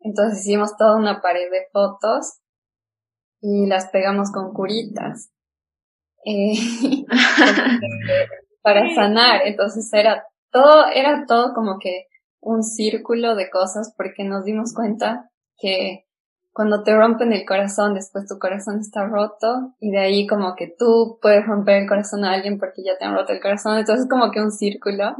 Entonces 0.00 0.40
hicimos 0.40 0.76
toda 0.76 0.96
una 0.96 1.22
pared 1.22 1.50
de 1.50 1.68
fotos 1.72 2.40
y 3.40 3.66
las 3.66 3.88
pegamos 3.88 4.30
con 4.30 4.52
curitas. 4.52 5.30
Eh, 6.26 6.52
para 8.62 8.94
sanar. 8.94 9.42
Entonces 9.46 9.90
era 9.92 10.26
todo, 10.50 10.86
era 10.92 11.24
todo 11.26 11.54
como 11.54 11.78
que 11.78 12.06
un 12.40 12.62
círculo 12.62 13.36
de 13.36 13.48
cosas 13.48 13.94
porque 13.96 14.24
nos 14.24 14.44
dimos 14.44 14.74
cuenta 14.74 15.30
que 15.56 16.05
cuando 16.56 16.82
te 16.82 16.96
rompen 16.96 17.34
el 17.34 17.44
corazón, 17.44 17.92
después 17.92 18.26
tu 18.26 18.38
corazón 18.38 18.80
está 18.80 19.04
roto 19.04 19.74
y 19.78 19.90
de 19.90 19.98
ahí 19.98 20.26
como 20.26 20.54
que 20.56 20.74
tú 20.78 21.18
puedes 21.20 21.46
romper 21.46 21.82
el 21.82 21.86
corazón 21.86 22.24
a 22.24 22.32
alguien 22.32 22.58
porque 22.58 22.82
ya 22.82 22.96
te 22.96 23.04
han 23.04 23.14
roto 23.14 23.34
el 23.34 23.42
corazón. 23.42 23.76
Entonces 23.76 24.08
como 24.08 24.30
que 24.30 24.40
un 24.40 24.50
círculo. 24.50 25.14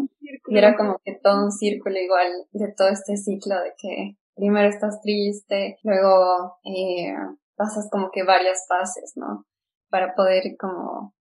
Y 0.48 0.56
era 0.56 0.78
como 0.78 0.98
que 1.04 1.20
todo 1.22 1.44
un 1.44 1.52
círculo 1.52 1.98
igual 1.98 2.28
de 2.52 2.72
todo 2.72 2.88
este 2.88 3.18
ciclo 3.18 3.54
de 3.60 3.74
que 3.76 4.16
primero 4.34 4.66
estás 4.66 5.02
triste, 5.02 5.78
luego 5.82 6.56
eh, 6.64 7.12
pasas 7.54 7.90
como 7.90 8.10
que 8.10 8.22
varias 8.22 8.64
fases, 8.66 9.12
¿no? 9.16 9.44
Para 9.90 10.14
poder 10.14 10.56
como 10.58 11.14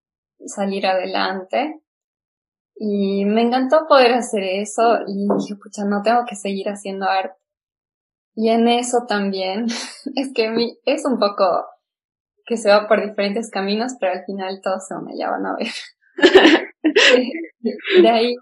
salir 0.46 0.86
adelante. 0.86 1.82
Y 2.74 3.26
me 3.26 3.42
encantó 3.42 3.86
poder 3.86 4.14
hacer 4.14 4.44
eso 4.44 5.00
y 5.06 5.28
dije, 5.36 5.56
pucha, 5.62 5.84
no 5.84 6.00
tengo 6.00 6.24
que 6.26 6.36
seguir 6.36 6.70
haciendo 6.70 7.06
arte. 7.06 7.36
Y 8.36 8.50
en 8.50 8.68
eso 8.68 9.06
también, 9.08 9.66
es 10.14 10.32
que 10.34 10.50
mi, 10.50 10.78
es 10.84 11.04
un 11.04 11.18
poco 11.18 11.64
que 12.44 12.56
se 12.56 12.68
va 12.68 12.86
por 12.86 13.04
diferentes 13.04 13.50
caminos, 13.50 13.94
pero 13.98 14.12
al 14.12 14.24
final 14.24 14.60
todos 14.62 14.86
se 14.86 14.94
me 15.02 15.16
ya 15.18 15.30
van 15.30 15.46
a 15.46 15.56
ver. 15.56 15.66
de 18.02 18.08
ahí 18.08 18.36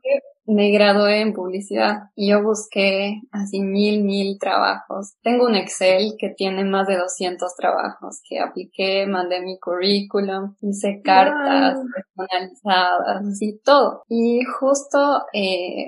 me 0.46 0.70
gradué 0.70 1.20
en 1.20 1.32
publicidad 1.32 2.10
y 2.14 2.30
yo 2.30 2.42
busqué 2.42 3.22
así 3.30 3.60
mil, 3.60 4.04
mil 4.04 4.38
trabajos. 4.38 5.14
Tengo 5.22 5.46
un 5.46 5.54
Excel 5.54 6.16
que 6.18 6.30
tiene 6.36 6.64
más 6.64 6.86
de 6.86 6.98
200 6.98 7.54
trabajos 7.56 8.20
que 8.28 8.40
apliqué, 8.40 9.06
mandé 9.06 9.40
mi 9.40 9.58
currículum, 9.58 10.54
hice 10.60 11.00
cartas 11.02 11.78
personalizadas, 12.16 13.26
así 13.26 13.58
todo. 13.64 14.02
Y 14.08 14.44
justo 14.44 15.22
eh, 15.32 15.86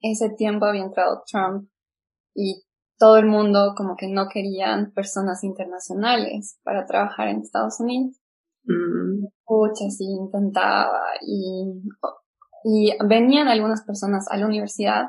ese 0.00 0.30
tiempo 0.30 0.64
había 0.64 0.84
entrado 0.84 1.22
Trump 1.30 1.68
y 2.34 2.62
todo 3.00 3.16
el 3.16 3.26
mundo 3.26 3.74
como 3.76 3.96
que 3.96 4.06
no 4.06 4.28
querían 4.28 4.92
personas 4.92 5.42
internacionales 5.42 6.60
para 6.62 6.86
trabajar 6.86 7.28
en 7.28 7.40
Estados 7.40 7.80
Unidos. 7.80 8.16
Mm. 8.64 9.26
Pucha, 9.44 9.90
sí, 9.90 10.04
intentaba 10.04 11.00
y 11.26 11.82
y 12.62 12.92
venían 13.06 13.48
algunas 13.48 13.82
personas 13.82 14.26
a 14.30 14.36
la 14.36 14.46
universidad 14.46 15.08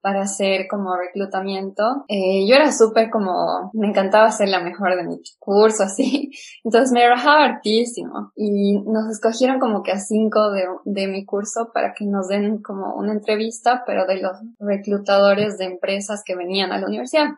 para 0.00 0.22
hacer 0.22 0.66
como 0.68 0.96
reclutamiento. 0.96 2.04
Eh, 2.08 2.46
yo 2.48 2.56
era 2.56 2.72
súper 2.72 3.10
como, 3.10 3.70
me 3.74 3.88
encantaba 3.88 4.30
ser 4.30 4.48
la 4.48 4.60
mejor 4.60 4.96
de 4.96 5.04
mi 5.04 5.20
curso, 5.38 5.82
así. 5.84 6.30
Entonces 6.64 6.92
me 6.92 7.08
rajaba 7.08 7.44
hartísimo. 7.44 8.32
Y 8.34 8.80
nos 8.80 9.10
escogieron 9.10 9.58
como 9.58 9.82
que 9.82 9.92
a 9.92 9.98
cinco 9.98 10.50
de, 10.50 10.64
de 10.84 11.06
mi 11.06 11.24
curso 11.24 11.70
para 11.72 11.94
que 11.94 12.06
nos 12.06 12.28
den 12.28 12.62
como 12.62 12.94
una 12.94 13.12
entrevista, 13.12 13.82
pero 13.86 14.06
de 14.06 14.20
los 14.20 14.36
reclutadores 14.58 15.58
de 15.58 15.66
empresas 15.66 16.22
que 16.24 16.36
venían 16.36 16.72
a 16.72 16.78
la 16.78 16.86
universidad. 16.86 17.28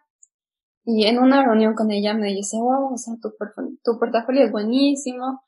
Y 0.84 1.06
en 1.06 1.18
una 1.18 1.44
reunión 1.44 1.74
con 1.74 1.90
ella 1.90 2.14
me 2.14 2.28
dice, 2.28 2.56
wow, 2.56 2.94
o 2.94 2.96
sea, 2.96 3.14
tu, 3.22 3.32
tu 3.84 3.98
portafolio 3.98 4.44
es 4.44 4.50
buenísimo 4.50 5.42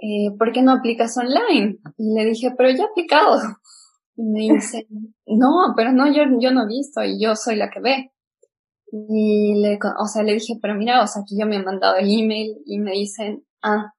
eh, 0.00 0.30
¿por 0.38 0.52
qué 0.52 0.62
no 0.62 0.72
aplicas 0.72 1.16
online? 1.16 1.78
Y 1.96 2.12
le 2.14 2.24
dije, 2.26 2.52
pero 2.56 2.70
ya 2.70 2.84
he 2.84 2.86
aplicado. 2.86 3.40
Y 4.16 4.22
me 4.22 4.54
dice, 4.54 4.86
no, 5.26 5.74
pero 5.76 5.92
no, 5.92 6.06
yo, 6.10 6.22
yo 6.40 6.50
no 6.50 6.64
he 6.64 6.68
visto 6.68 7.02
y 7.04 7.20
yo 7.20 7.36
soy 7.36 7.56
la 7.56 7.70
que 7.70 7.80
ve. 7.80 8.12
Y 8.90 9.60
le, 9.60 9.78
o 9.98 10.06
sea, 10.06 10.22
le 10.22 10.34
dije, 10.34 10.54
pero 10.60 10.74
mira, 10.74 11.02
o 11.02 11.06
sea, 11.06 11.22
aquí 11.22 11.38
yo 11.38 11.46
me 11.46 11.56
han 11.56 11.64
mandado 11.64 11.96
el 11.96 12.08
email 12.08 12.56
y 12.64 12.78
me 12.78 12.92
dicen, 12.92 13.44
ah, 13.62 13.92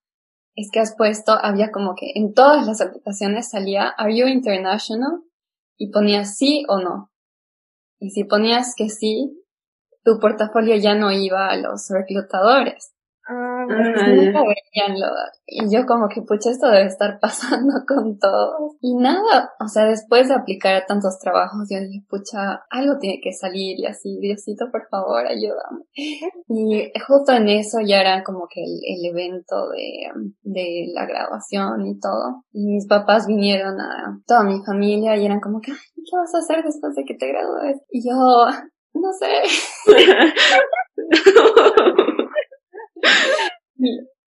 es 0.55 0.69
que 0.71 0.79
has 0.79 0.95
puesto, 0.97 1.33
había 1.33 1.71
como 1.71 1.93
que 1.95 2.13
en 2.15 2.33
todas 2.33 2.65
las 2.65 2.81
aplicaciones 2.81 3.49
salía, 3.49 3.89
are 3.89 4.15
you 4.17 4.25
international? 4.25 5.21
Y 5.77 5.91
ponías 5.91 6.35
sí 6.35 6.65
o 6.67 6.79
no. 6.79 7.11
Y 7.99 8.09
si 8.09 8.23
ponías 8.23 8.73
que 8.75 8.89
sí, 8.89 9.43
tu 10.03 10.19
portafolio 10.19 10.75
ya 10.77 10.95
no 10.95 11.11
iba 11.11 11.47
a 11.47 11.57
los 11.57 11.89
reclutadores. 11.89 12.93
Ah, 13.29 13.65
y 15.45 15.73
yo 15.73 15.85
como 15.85 16.07
que, 16.07 16.21
pucha, 16.21 16.49
esto 16.49 16.67
debe 16.67 16.85
estar 16.85 17.19
pasando 17.21 17.73
con 17.87 18.17
todo. 18.19 18.75
Y 18.79 18.95
nada, 18.95 19.51
o 19.59 19.67
sea, 19.67 19.85
después 19.85 20.29
de 20.29 20.35
aplicar 20.35 20.75
a 20.75 20.85
tantos 20.85 21.19
trabajos, 21.19 21.67
yo 21.69 21.79
dije, 21.79 22.05
pucha, 22.09 22.63
algo 22.69 22.97
tiene 22.99 23.19
que 23.21 23.33
salir 23.33 23.77
y 23.79 23.85
así, 23.85 24.17
Diosito, 24.21 24.71
por 24.71 24.87
favor, 24.89 25.25
ayúdame. 25.25 25.85
Y 26.49 26.91
justo 27.05 27.33
en 27.33 27.49
eso 27.49 27.79
ya 27.85 27.99
era 27.99 28.23
como 28.23 28.47
que 28.49 28.61
el, 28.63 29.05
evento 29.05 29.69
de, 29.69 30.07
de 30.43 30.85
la 30.93 31.05
graduación 31.05 31.85
y 31.85 31.99
todo. 31.99 32.43
Y 32.51 32.65
mis 32.67 32.87
papás 32.87 33.27
vinieron 33.27 33.79
a 33.81 34.17
toda 34.25 34.43
mi 34.43 34.63
familia 34.65 35.17
y 35.17 35.25
eran 35.25 35.41
como 35.41 35.59
que, 35.59 35.71
¿qué 35.71 36.17
vas 36.17 36.33
a 36.33 36.39
hacer 36.39 36.63
después 36.63 36.95
de 36.95 37.03
que 37.03 37.15
te 37.15 37.27
gradúes? 37.27 37.81
Y 37.89 38.07
yo, 38.07 38.15
no 38.93 39.11
sé. 39.13 39.43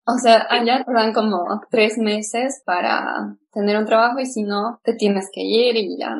O 0.06 0.16
sea, 0.16 0.47
allá 0.49 0.85
te 0.85 0.92
dan 0.92 1.12
como 1.12 1.44
tres 1.70 1.99
meses 1.99 2.62
para 2.64 3.37
tener 3.52 3.76
un 3.76 3.85
trabajo 3.85 4.18
y 4.20 4.26
si 4.26 4.42
no, 4.42 4.80
te 4.82 4.94
tienes 4.94 5.28
que 5.32 5.42
ir 5.42 5.76
y 5.76 5.99
ya 5.99 6.16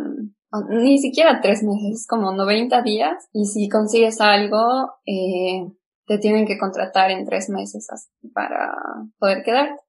ni 0.69 0.99
siquiera 0.99 1.41
tres 1.41 1.63
meses, 1.63 2.07
como 2.07 2.33
90 2.33 2.83
días 2.83 3.29
y 3.33 3.47
si 3.47 3.69
consigues 3.69 4.21
algo, 4.21 4.93
eh, 5.07 5.67
te 6.07 6.19
tienen 6.19 6.47
que 6.47 6.59
contratar 6.59 7.11
en 7.11 7.27
tres 7.27 7.51
meses 7.51 7.87
para 8.33 8.75
poder 9.19 9.43
quedarte. 9.43 9.81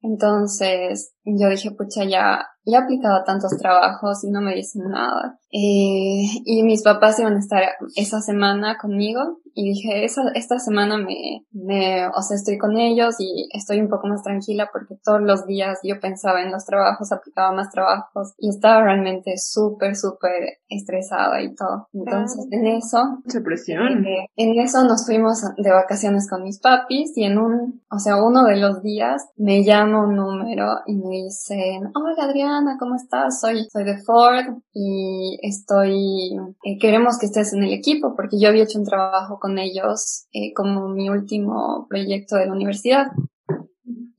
Entonces 0.00 1.12
yo 1.24 1.48
dije, 1.48 1.70
pucha, 1.72 2.04
ya, 2.04 2.46
ya 2.70 2.78
he 2.78 2.82
aplicado 2.82 3.24
tantos 3.24 3.56
trabajos 3.58 4.24
y 4.24 4.30
no 4.30 4.40
me 4.40 4.54
dicen 4.54 4.88
nada. 4.88 5.38
Eh, 5.50 6.28
y 6.44 6.62
mis 6.62 6.82
papás 6.82 7.18
iban 7.18 7.34
a 7.34 7.38
estar 7.38 7.62
esa 7.96 8.20
semana 8.20 8.76
conmigo 8.78 9.40
y 9.54 9.70
dije, 9.70 10.04
esa, 10.04 10.22
esta 10.34 10.58
semana 10.58 10.98
me, 10.98 11.46
me, 11.52 12.06
o 12.08 12.22
sea, 12.22 12.36
estoy 12.36 12.58
con 12.58 12.78
ellos 12.78 13.16
y 13.18 13.48
estoy 13.52 13.80
un 13.80 13.88
poco 13.88 14.06
más 14.06 14.22
tranquila 14.22 14.68
porque 14.72 14.96
todos 15.02 15.20
los 15.20 15.46
días 15.46 15.78
yo 15.82 15.98
pensaba 16.00 16.42
en 16.42 16.52
los 16.52 16.64
trabajos, 16.64 17.10
aplicaba 17.10 17.52
más 17.52 17.70
trabajos 17.70 18.34
y 18.38 18.50
estaba 18.50 18.82
realmente 18.82 19.36
súper, 19.38 19.96
súper 19.96 20.58
estresada 20.68 21.42
y 21.42 21.54
todo. 21.54 21.88
Entonces, 21.92 22.46
en 22.50 22.66
eso. 22.66 23.18
Mucha 23.24 23.40
presión. 23.40 24.06
Eh, 24.06 24.28
en 24.36 24.58
eso 24.60 24.84
nos 24.84 25.06
fuimos 25.06 25.42
de 25.56 25.70
vacaciones 25.70 26.28
con 26.28 26.42
mis 26.42 26.60
papis 26.60 27.16
y 27.16 27.24
en 27.24 27.38
un, 27.38 27.82
o 27.90 27.98
sea, 27.98 28.22
uno 28.22 28.44
de 28.44 28.56
los 28.56 28.82
días 28.82 29.28
me 29.36 29.64
llama 29.64 30.04
un 30.04 30.14
número 30.14 30.80
y 30.86 30.94
me 30.94 31.24
dicen, 31.24 31.90
hola 31.94 32.14
Adrián, 32.24 32.57
Ana, 32.58 32.76
¿cómo 32.76 32.96
estás? 32.96 33.40
Soy, 33.40 33.68
soy 33.72 33.84
de 33.84 33.98
Ford 33.98 34.62
y 34.72 35.38
estoy, 35.42 36.36
eh, 36.64 36.76
queremos 36.80 37.16
que 37.16 37.26
estés 37.26 37.52
en 37.52 37.62
el 37.62 37.72
equipo 37.72 38.16
porque 38.16 38.36
yo 38.40 38.48
había 38.48 38.64
hecho 38.64 38.80
un 38.80 38.84
trabajo 38.84 39.38
con 39.38 39.58
ellos 39.58 40.26
eh, 40.32 40.52
como 40.54 40.88
mi 40.88 41.08
último 41.08 41.86
proyecto 41.88 42.34
de 42.34 42.46
la 42.46 42.52
universidad 42.52 43.12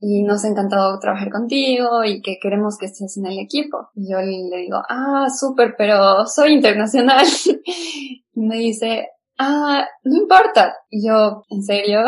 y 0.00 0.22
nos 0.22 0.42
ha 0.44 0.48
encantado 0.48 0.98
trabajar 1.00 1.30
contigo 1.30 2.02
y 2.02 2.22
que 2.22 2.38
queremos 2.40 2.78
que 2.78 2.86
estés 2.86 3.18
en 3.18 3.26
el 3.26 3.38
equipo. 3.38 3.90
Y 3.94 4.10
yo 4.10 4.18
le 4.22 4.56
digo, 4.56 4.78
ah, 4.88 5.26
súper, 5.28 5.74
pero 5.76 6.24
soy 6.24 6.54
internacional. 6.54 7.26
y 7.66 8.40
me 8.40 8.56
dice, 8.56 9.08
ah, 9.38 9.86
no 10.04 10.16
importa. 10.16 10.76
Y 10.88 11.06
yo, 11.06 11.42
¿en 11.50 11.62
serio? 11.62 12.04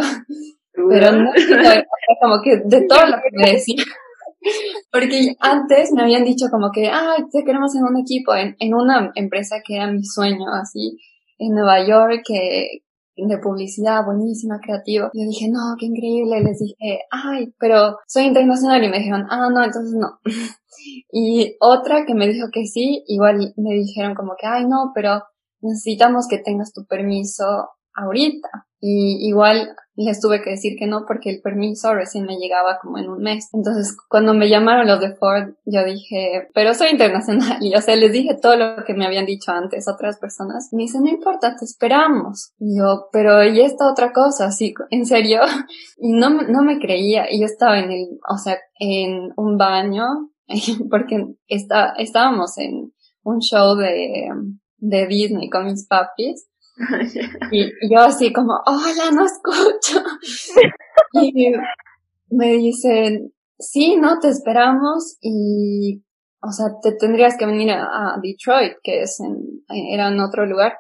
pero 0.89 1.13
no, 1.13 1.31
como 2.23 2.41
que 2.43 2.57
de 2.65 2.87
todo 2.87 3.07
lo 3.07 3.17
que 3.17 3.29
me 3.33 3.53
decía. 3.53 3.85
Porque 4.91 5.35
antes 5.41 5.93
me 5.93 6.03
habían 6.03 6.25
dicho 6.25 6.47
como 6.51 6.71
que, 6.73 6.89
ah, 6.89 7.17
te 7.31 7.45
queremos 7.45 7.75
en 7.75 7.85
un 7.85 8.01
equipo, 8.01 8.35
en, 8.35 8.57
en 8.59 8.75
una 8.75 9.13
empresa 9.15 9.57
que 9.65 9.77
era 9.77 9.91
mi 9.91 10.05
sueño, 10.05 10.47
así, 10.61 10.99
en 11.39 11.55
Nueva 11.55 11.87
York, 11.87 12.23
que, 12.27 12.83
de 13.17 13.39
publicidad, 13.39 14.05
buenísima, 14.05 14.59
creativo. 14.61 15.11
Yo 15.13 15.27
dije, 15.27 15.49
no, 15.51 15.77
qué 15.79 15.87
increíble. 15.87 16.43
Les 16.43 16.59
dije, 16.59 17.01
ay, 17.11 17.53
pero 17.59 17.99
soy 18.07 18.25
internacional. 18.25 18.83
Y 18.83 18.89
me 18.89 18.99
dijeron, 18.99 19.27
ah, 19.31 19.49
no, 19.53 19.65
entonces 19.65 19.95
no. 19.95 20.19
y 21.13 21.57
otra 21.61 22.05
que 22.07 22.15
me 22.15 22.29
dijo 22.29 22.49
que 22.53 22.67
sí, 22.67 23.05
igual 23.07 23.53
me 23.57 23.75
dijeron 23.75 24.15
como 24.15 24.35
que, 24.39 24.47
ay, 24.47 24.67
no, 24.67 24.93
pero 24.95 25.23
necesitamos 25.61 26.27
que 26.29 26.39
tengas 26.39 26.73
tu 26.73 26.87
permiso 26.87 27.69
ahorita. 27.95 28.49
Y 28.81 29.29
igual 29.29 29.77
les 29.95 30.21
tuve 30.21 30.41
que 30.43 30.51
decir 30.51 30.77
que 30.79 30.87
no 30.87 31.05
porque 31.07 31.31
el 31.31 31.43
permiso 31.43 31.95
recién 31.95 32.25
me 32.25 32.37
llegaba 32.37 32.79
como 32.81 32.99
en 32.99 33.09
un 33.09 33.23
mes. 33.23 33.49
Entonces, 33.53 33.97
cuando 34.09 34.33
me 34.33 34.49
llamaron 34.49 34.87
los 34.87 35.01
de 35.01 35.15
Ford, 35.15 35.55
yo 35.67 35.85
dije, 35.85 36.49
pero 36.55 36.75
soy 36.75 36.91
internacional. 36.91 37.59
Y 37.63 37.75
o 37.75 37.81
sea, 37.81 37.97
les 37.97 38.13
dije 38.13 38.37
todo 38.41 38.57
lo 38.57 38.85
que 38.85 38.95
me 38.95 39.07
habían 39.07 39.27
dicho 39.27 39.53
antes 39.53 39.89
otras 39.89 40.19
personas. 40.19 40.71
Me 40.73 40.83
dicen, 40.83 41.03
no 41.05 41.11
importa, 41.11 41.57
te 41.57 41.65
esperamos. 41.65 42.53
Y 42.59 42.79
yo, 42.79 43.09
pero 43.13 43.45
y 43.45 43.61
esta 43.61 43.91
otra 43.91 44.13
cosa, 44.13 44.47
así, 44.47 44.75
en 44.91 45.07
serio. 45.07 45.41
Y 46.05 46.13
no, 46.13 46.31
no 46.31 46.63
me 46.63 46.79
creía. 46.81 47.27
Y 47.31 47.41
yo 47.41 47.47
estaba 47.47 47.79
en 47.79 47.93
el, 47.93 48.19
o 48.29 48.37
sea, 48.37 48.59
en 48.81 49.33
un 49.37 49.57
baño, 49.57 50.05
porque 50.91 51.37
está, 51.47 51.93
estábamos 51.97 52.59
en 52.59 52.93
un 53.23 53.39
show 53.39 53.77
de, 53.77 54.29
de 54.79 55.07
Disney 55.07 55.49
con 55.49 55.67
mis 55.67 55.87
papis 55.87 56.49
y, 57.51 57.93
yo 57.93 58.01
así 58.01 58.33
como, 58.33 58.55
hola, 58.67 59.11
no 59.13 59.25
escucho. 59.25 60.03
y 61.13 61.53
me 62.31 62.53
dicen, 62.53 63.33
sí, 63.59 63.97
no, 63.97 64.19
te 64.19 64.29
esperamos 64.29 65.19
y, 65.21 66.03
o 66.41 66.51
sea, 66.51 66.67
te 66.83 66.93
tendrías 66.93 67.37
que 67.37 67.47
venir 67.47 67.71
a, 67.73 68.19
Detroit, 68.23 68.75
que 68.83 69.03
es 69.03 69.21
en, 69.21 69.65
era 69.93 70.09
en 70.09 70.21
otro 70.21 70.47
lugar. 70.47 70.75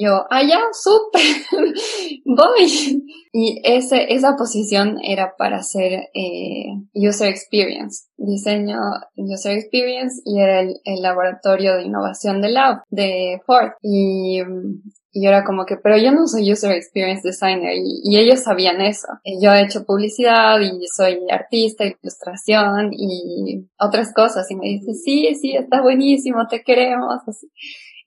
Yo, 0.00 0.24
ah, 0.30 0.42
ya, 0.42 0.58
súper, 0.72 1.20
voy. 2.24 3.04
Y 3.34 3.60
ese, 3.64 4.14
esa 4.14 4.34
posición 4.34 4.96
era 5.04 5.34
para 5.36 5.58
hacer 5.58 6.08
eh, 6.14 6.72
User 6.94 7.28
Experience, 7.28 8.06
diseño 8.16 8.78
User 9.16 9.58
Experience, 9.58 10.22
y 10.24 10.40
era 10.40 10.60
el, 10.60 10.76
el 10.84 11.02
laboratorio 11.02 11.76
de 11.76 11.84
innovación 11.84 12.40
de 12.40 12.48
Lab, 12.48 12.78
de 12.88 13.42
Ford. 13.44 13.72
Y, 13.82 14.40
y 15.12 15.26
era 15.26 15.44
como 15.44 15.66
que, 15.66 15.76
pero 15.76 15.98
yo 15.98 16.12
no 16.12 16.26
soy 16.26 16.50
User 16.50 16.72
Experience 16.72 17.20
Designer, 17.22 17.74
y, 17.76 18.00
y 18.02 18.18
ellos 18.18 18.40
sabían 18.40 18.80
eso. 18.80 19.08
yo 19.38 19.52
he 19.52 19.64
hecho 19.64 19.84
publicidad, 19.84 20.58
y 20.60 20.86
soy 20.96 21.18
artista, 21.30 21.84
ilustración, 21.84 22.88
y 22.92 23.68
otras 23.78 24.14
cosas. 24.14 24.50
Y 24.50 24.56
me 24.56 24.66
dice, 24.66 24.94
sí, 24.94 25.34
sí, 25.34 25.54
está 25.54 25.82
buenísimo, 25.82 26.46
te 26.48 26.62
queremos, 26.62 27.18
así. 27.26 27.50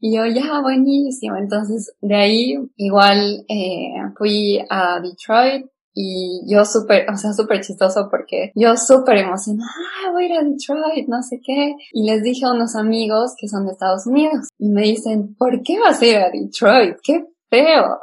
Y 0.05 0.17
yo, 0.17 0.25
ya, 0.25 0.59
buenísimo. 0.59 1.37
Entonces, 1.37 1.95
de 2.01 2.13
ahí 2.13 2.57
igual 2.75 3.45
eh, 3.47 3.93
fui 4.17 4.59
a 4.69 4.99
Detroit 4.99 5.65
y 5.93 6.41
yo 6.45 6.65
súper, 6.65 7.09
o 7.09 7.15
sea, 7.15 7.31
súper 7.31 7.61
chistoso 7.61 8.09
porque 8.11 8.51
yo 8.53 8.75
súper 8.75 9.19
emocionada, 9.19 9.71
voy 10.11 10.23
a 10.23 10.27
ir 10.27 10.33
a 10.33 10.43
Detroit, 10.43 11.07
no 11.07 11.23
sé 11.23 11.39
qué. 11.41 11.75
Y 11.93 12.03
les 12.03 12.21
dije 12.21 12.45
a 12.45 12.51
unos 12.51 12.75
amigos 12.75 13.31
que 13.39 13.47
son 13.47 13.65
de 13.65 13.71
Estados 13.71 14.05
Unidos 14.05 14.49
y 14.57 14.71
me 14.71 14.81
dicen, 14.81 15.35
¿por 15.39 15.63
qué 15.63 15.79
vas 15.79 16.01
a 16.01 16.05
ir 16.05 16.17
a 16.17 16.29
Detroit? 16.29 16.97
¡Qué 17.01 17.23
feo! 17.49 17.99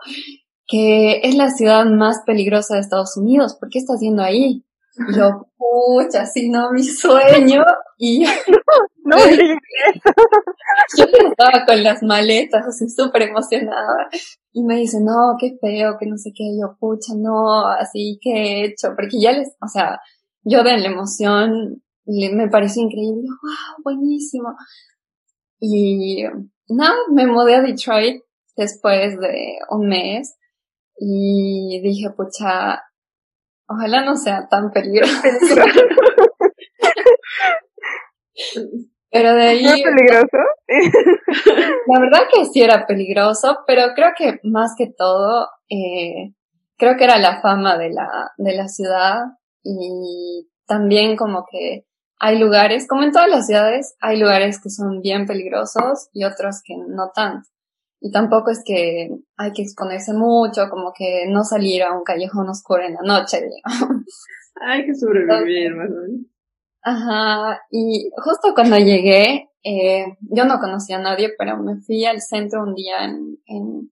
Que 0.66 1.20
es 1.22 1.34
la 1.34 1.50
ciudad 1.50 1.84
más 1.84 2.22
peligrosa 2.24 2.76
de 2.76 2.80
Estados 2.80 3.14
Unidos, 3.18 3.58
¿por 3.60 3.68
qué 3.68 3.78
estás 3.78 4.00
yendo 4.00 4.22
ahí? 4.22 4.64
Y 5.06 5.18
yo, 5.18 5.48
pucha, 5.58 6.24
si 6.24 6.48
no, 6.48 6.72
mi 6.72 6.82
sueño. 6.82 7.62
Y 8.02 8.24
no, 9.04 9.16
yo 10.96 11.04
estaba 11.04 11.66
con 11.66 11.82
las 11.82 12.02
maletas, 12.02 12.66
así 12.66 12.88
súper 12.88 13.22
emocionada. 13.22 14.08
Y 14.52 14.64
me 14.64 14.76
dice, 14.76 15.00
no, 15.02 15.36
qué 15.38 15.58
feo, 15.60 15.98
que 16.00 16.06
no 16.06 16.16
sé 16.16 16.30
qué. 16.34 16.44
yo, 16.58 16.78
pucha, 16.80 17.12
no, 17.14 17.66
así 17.66 18.18
que 18.22 18.30
he 18.32 18.64
hecho. 18.64 18.94
Porque 18.96 19.20
ya 19.20 19.32
les, 19.32 19.54
o 19.60 19.68
sea, 19.68 20.00
yo 20.44 20.62
de 20.62 20.78
la 20.78 20.88
emoción 20.88 21.82
me 22.06 22.48
pareció 22.48 22.82
increíble. 22.82 23.28
wow, 23.28 23.84
buenísimo. 23.84 24.54
Y 25.60 26.24
nada, 26.70 26.96
me 27.12 27.26
mudé 27.26 27.56
a 27.56 27.60
Detroit 27.60 28.22
después 28.56 29.20
de 29.20 29.58
un 29.68 29.88
mes. 29.88 30.36
Y 30.96 31.82
dije, 31.82 32.08
pucha, 32.16 32.80
Ojalá 33.72 34.04
no 34.04 34.16
sea 34.16 34.48
tan 34.48 34.72
peligroso. 34.72 35.14
pero 39.11 39.35
de 39.35 39.42
ahí... 39.42 39.64
¿Es 39.64 39.83
peligroso? 39.83 40.38
la 41.87 42.00
verdad 42.00 42.20
que 42.33 42.44
sí 42.46 42.62
era 42.62 42.87
peligroso, 42.87 43.59
pero 43.66 43.94
creo 43.94 44.11
que 44.16 44.38
más 44.44 44.74
que 44.76 44.92
todo, 44.96 45.48
eh, 45.68 46.33
creo 46.76 46.96
que 46.96 47.05
era 47.05 47.18
la 47.18 47.40
fama 47.40 47.76
de 47.76 47.90
la, 47.90 48.31
de 48.37 48.55
la 48.55 48.68
ciudad 48.68 49.24
y 49.62 50.48
también 50.66 51.16
como 51.16 51.44
que 51.50 51.87
hay 52.20 52.38
lugares, 52.38 52.87
como 52.87 53.03
en 53.03 53.12
todas 53.12 53.29
las 53.29 53.46
ciudades, 53.46 53.96
hay 54.00 54.20
lugares 54.20 54.61
que 54.62 54.68
son 54.68 55.00
bien 55.00 55.26
peligrosos 55.26 56.11
y 56.12 56.24
otros 56.24 56.61
que 56.62 56.74
no 56.76 57.11
tanto. 57.14 57.48
Y 57.98 58.11
tampoco 58.12 58.50
es 58.50 58.62
que 58.64 59.09
hay 59.37 59.53
que 59.53 59.62
exponerse 59.62 60.12
mucho, 60.12 60.68
como 60.70 60.92
que 60.96 61.26
no 61.29 61.44
salir 61.44 61.83
a 61.83 61.96
un 61.96 62.05
callejón 62.05 62.48
oscuro 62.48 62.83
en 62.83 62.94
la 62.94 63.03
noche, 63.03 63.40
digamos. 63.42 64.05
Hay 64.62 64.85
que 64.85 64.94
sobrevivir, 64.94 65.74
más 65.74 65.88
Ajá, 66.82 67.60
y 67.70 68.10
justo 68.16 68.54
cuando 68.54 68.76
llegué, 68.76 69.50
eh, 69.62 70.16
yo 70.20 70.44
no 70.46 70.58
conocía 70.58 70.96
a 70.96 71.02
nadie, 71.02 71.30
pero 71.36 71.58
me 71.58 71.76
fui 71.80 72.04
al 72.06 72.20
centro 72.22 72.62
un 72.62 72.74
día 72.74 73.04
en, 73.04 73.38
en, 73.46 73.90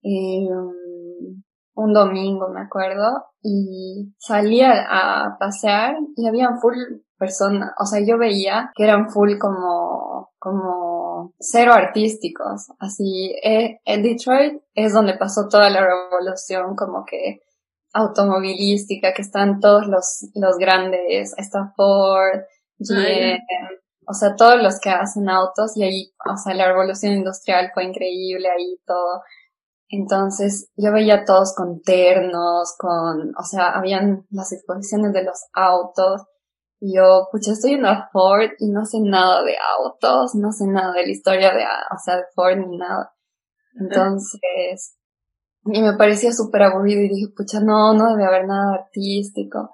un 1.74 1.92
domingo, 1.92 2.48
me 2.48 2.62
acuerdo, 2.62 3.26
y 3.42 4.12
salí 4.18 4.62
a, 4.62 5.36
pasear 5.38 5.96
y 6.16 6.26
había 6.26 6.48
full 6.60 6.76
personas, 7.18 7.72
o 7.78 7.84
sea, 7.84 8.00
yo 8.04 8.18
veía 8.18 8.72
que 8.74 8.84
eran 8.84 9.10
full 9.10 9.38
como, 9.38 10.30
como 10.38 11.34
cero 11.38 11.72
artísticos, 11.74 12.68
así, 12.78 13.34
eh, 13.44 13.80
en 13.84 14.02
Detroit 14.02 14.62
es 14.74 14.92
donde 14.92 15.18
pasó 15.18 15.46
toda 15.48 15.70
la 15.70 15.82
revolución 15.82 16.74
como 16.74 17.04
que 17.04 17.42
automovilística, 17.92 19.12
que 19.14 19.22
están 19.22 19.60
todos 19.60 19.86
los, 19.86 20.30
los 20.34 20.56
grandes, 20.56 21.34
Ford, 21.76 22.40
GM, 22.78 23.38
o 24.06 24.14
sea, 24.14 24.36
todos 24.36 24.62
los 24.62 24.80
que 24.80 24.90
hacen 24.90 25.28
autos 25.28 25.76
y 25.76 25.84
ahí, 25.84 26.12
o 26.30 26.36
sea, 26.36 26.54
la 26.54 26.68
revolución 26.68 27.12
industrial 27.12 27.70
fue 27.74 27.84
increíble 27.84 28.48
ahí 28.48 28.80
todo. 28.86 29.22
Entonces, 29.90 30.70
yo 30.76 30.92
veía 30.92 31.24
todos 31.24 31.54
con 31.54 31.82
ternos, 31.82 32.74
con, 32.78 33.34
o 33.36 33.42
sea, 33.42 33.70
habían 33.70 34.26
las 34.30 34.52
exposiciones 34.52 35.12
de 35.12 35.24
los 35.24 35.44
autos 35.52 36.22
y 36.80 36.96
yo, 36.96 37.28
pucha, 37.32 37.52
estoy 37.52 37.72
en 37.72 37.82
la 37.82 38.08
Ford 38.12 38.50
y 38.58 38.70
no 38.70 38.84
sé 38.84 39.00
nada 39.00 39.42
de 39.42 39.56
autos, 39.78 40.34
no 40.34 40.52
sé 40.52 40.66
nada 40.66 40.92
de 40.92 41.02
la 41.02 41.12
historia 41.12 41.52
de, 41.52 41.64
o 41.64 41.98
sea, 42.02 42.16
de 42.16 42.24
Ford 42.34 42.56
ni 42.56 42.78
nada. 42.78 43.12
Entonces, 43.78 44.96
y 45.64 45.82
me 45.82 45.96
parecía 45.96 46.32
súper 46.32 46.62
aburrido 46.62 47.02
y 47.02 47.08
dije, 47.08 47.32
pucha, 47.36 47.60
no, 47.60 47.94
no 47.94 48.10
debe 48.10 48.24
haber 48.24 48.46
nada 48.46 48.74
artístico. 48.74 49.70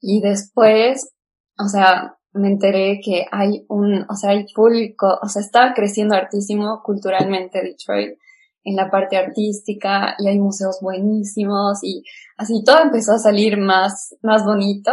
Y 0.00 0.20
después, 0.20 1.14
o 1.58 1.68
sea, 1.68 2.18
me 2.34 2.48
enteré 2.48 3.00
que 3.04 3.26
hay 3.30 3.64
un, 3.68 4.06
o 4.08 4.14
sea, 4.14 4.30
hay 4.30 4.46
público, 4.54 5.18
o 5.22 5.28
sea, 5.28 5.42
está 5.42 5.72
creciendo 5.74 6.14
artísimo 6.14 6.82
culturalmente 6.82 7.62
Detroit 7.62 8.18
en 8.64 8.76
la 8.76 8.90
parte 8.90 9.16
artística 9.16 10.14
y 10.18 10.28
hay 10.28 10.38
museos 10.38 10.78
buenísimos 10.80 11.82
y 11.82 12.04
así 12.36 12.62
todo 12.64 12.80
empezó 12.80 13.12
a 13.12 13.18
salir 13.18 13.58
más, 13.58 14.16
más 14.22 14.44
bonito. 14.44 14.92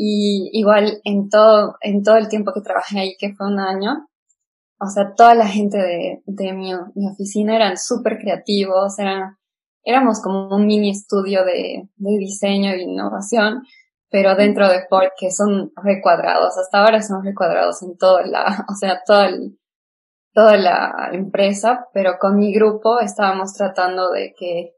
Y 0.00 0.50
igual 0.52 1.00
en 1.04 1.28
todo, 1.28 1.74
en 1.80 2.04
todo 2.04 2.16
el 2.16 2.28
tiempo 2.28 2.52
que 2.54 2.60
trabajé 2.60 3.00
ahí, 3.00 3.16
que 3.18 3.34
fue 3.34 3.48
un 3.48 3.58
año, 3.58 4.06
o 4.80 4.86
sea, 4.86 5.12
toda 5.16 5.34
la 5.34 5.48
gente 5.48 5.76
de, 5.78 6.22
de 6.24 6.52
mi, 6.52 6.72
mi 6.94 7.08
oficina 7.08 7.56
eran 7.56 7.76
súper 7.76 8.18
creativos, 8.18 8.96
eran, 9.00 9.36
éramos 9.82 10.22
como 10.22 10.54
un 10.54 10.66
mini 10.66 10.90
estudio 10.90 11.44
de, 11.44 11.88
de 11.96 12.18
diseño 12.18 12.70
e 12.70 12.82
innovación 12.82 13.64
pero 14.10 14.34
dentro 14.34 14.68
de 14.68 14.86
Ford 14.88 15.10
que 15.18 15.30
son 15.30 15.72
recuadrados, 15.76 16.56
hasta 16.56 16.78
ahora 16.78 17.02
son 17.02 17.24
recuadrados 17.24 17.82
en 17.82 17.96
toda 17.96 18.26
la, 18.26 18.66
o 18.70 18.74
sea, 18.74 19.02
toda, 19.06 19.30
toda 20.32 20.56
la 20.56 21.10
empresa, 21.12 21.86
pero 21.92 22.18
con 22.18 22.38
mi 22.38 22.52
grupo 22.52 23.00
estábamos 23.00 23.54
tratando 23.54 24.10
de 24.10 24.34
que 24.38 24.74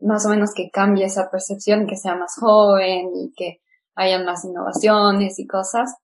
más 0.00 0.26
o 0.26 0.30
menos 0.30 0.52
que 0.54 0.70
cambie 0.70 1.04
esa 1.04 1.30
percepción, 1.30 1.86
que 1.86 1.96
sea 1.96 2.16
más 2.16 2.34
joven 2.38 3.10
y 3.14 3.32
que 3.36 3.60
hayan 3.94 4.24
más 4.24 4.44
innovaciones 4.44 5.38
y 5.38 5.46
cosas. 5.46 5.94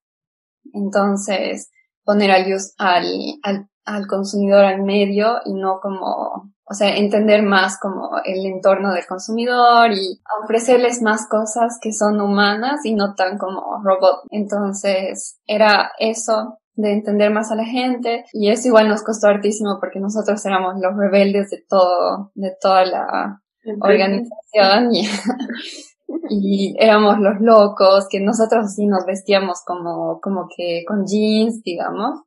Entonces, 0.73 1.71
poner 2.05 2.31
al, 2.31 2.45
al, 2.79 3.39
al, 3.43 3.69
al 3.95 4.07
consumidor 4.07 4.65
al 4.65 4.83
medio 4.83 5.41
y 5.45 5.55
no 5.55 5.81
como 5.81 6.53
o 6.71 6.75
sea, 6.75 6.97
entender 6.97 7.43
más 7.43 7.79
como 7.81 8.11
el 8.25 8.45
entorno 8.45 8.93
del 8.93 9.07
consumidor 9.07 9.91
y 9.93 10.21
ofrecerles 10.43 11.01
más 11.01 11.27
cosas 11.27 11.79
que 11.81 11.93
son 11.93 12.21
humanas 12.21 12.85
y 12.85 12.95
no 12.95 13.15
tan 13.15 13.39
como 13.39 13.83
robot. 13.83 14.25
Entonces, 14.31 15.39
era 15.47 15.93
eso 15.99 16.59
de 16.75 16.93
entender 16.93 17.33
más 17.33 17.51
a 17.51 17.57
la 17.57 17.65
gente 17.65 18.25
y 18.33 18.51
eso 18.51 18.69
igual 18.69 18.89
nos 18.89 19.03
costó 19.03 19.29
hartísimo 19.29 19.79
porque 19.81 19.99
nosotros 19.99 20.45
éramos 20.45 20.75
los 20.81 20.95
rebeldes 20.95 21.51
de 21.51 21.65
todo, 21.67 22.33
de 22.35 22.53
toda 22.61 22.85
la 22.85 23.43
organización 23.81 24.95
y, 24.95 25.09
y 26.29 26.77
éramos 26.79 27.19
los 27.19 27.41
locos 27.41 28.07
que 28.11 28.21
nosotros 28.21 28.75
sí 28.75 28.87
nos 28.87 29.07
vestíamos 29.07 29.63
como, 29.65 30.21
como 30.21 30.49
que 30.55 30.85
con 30.87 31.07
jeans, 31.07 31.63
digamos. 31.63 32.21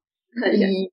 Ah, 0.43 0.49
y 0.51 0.89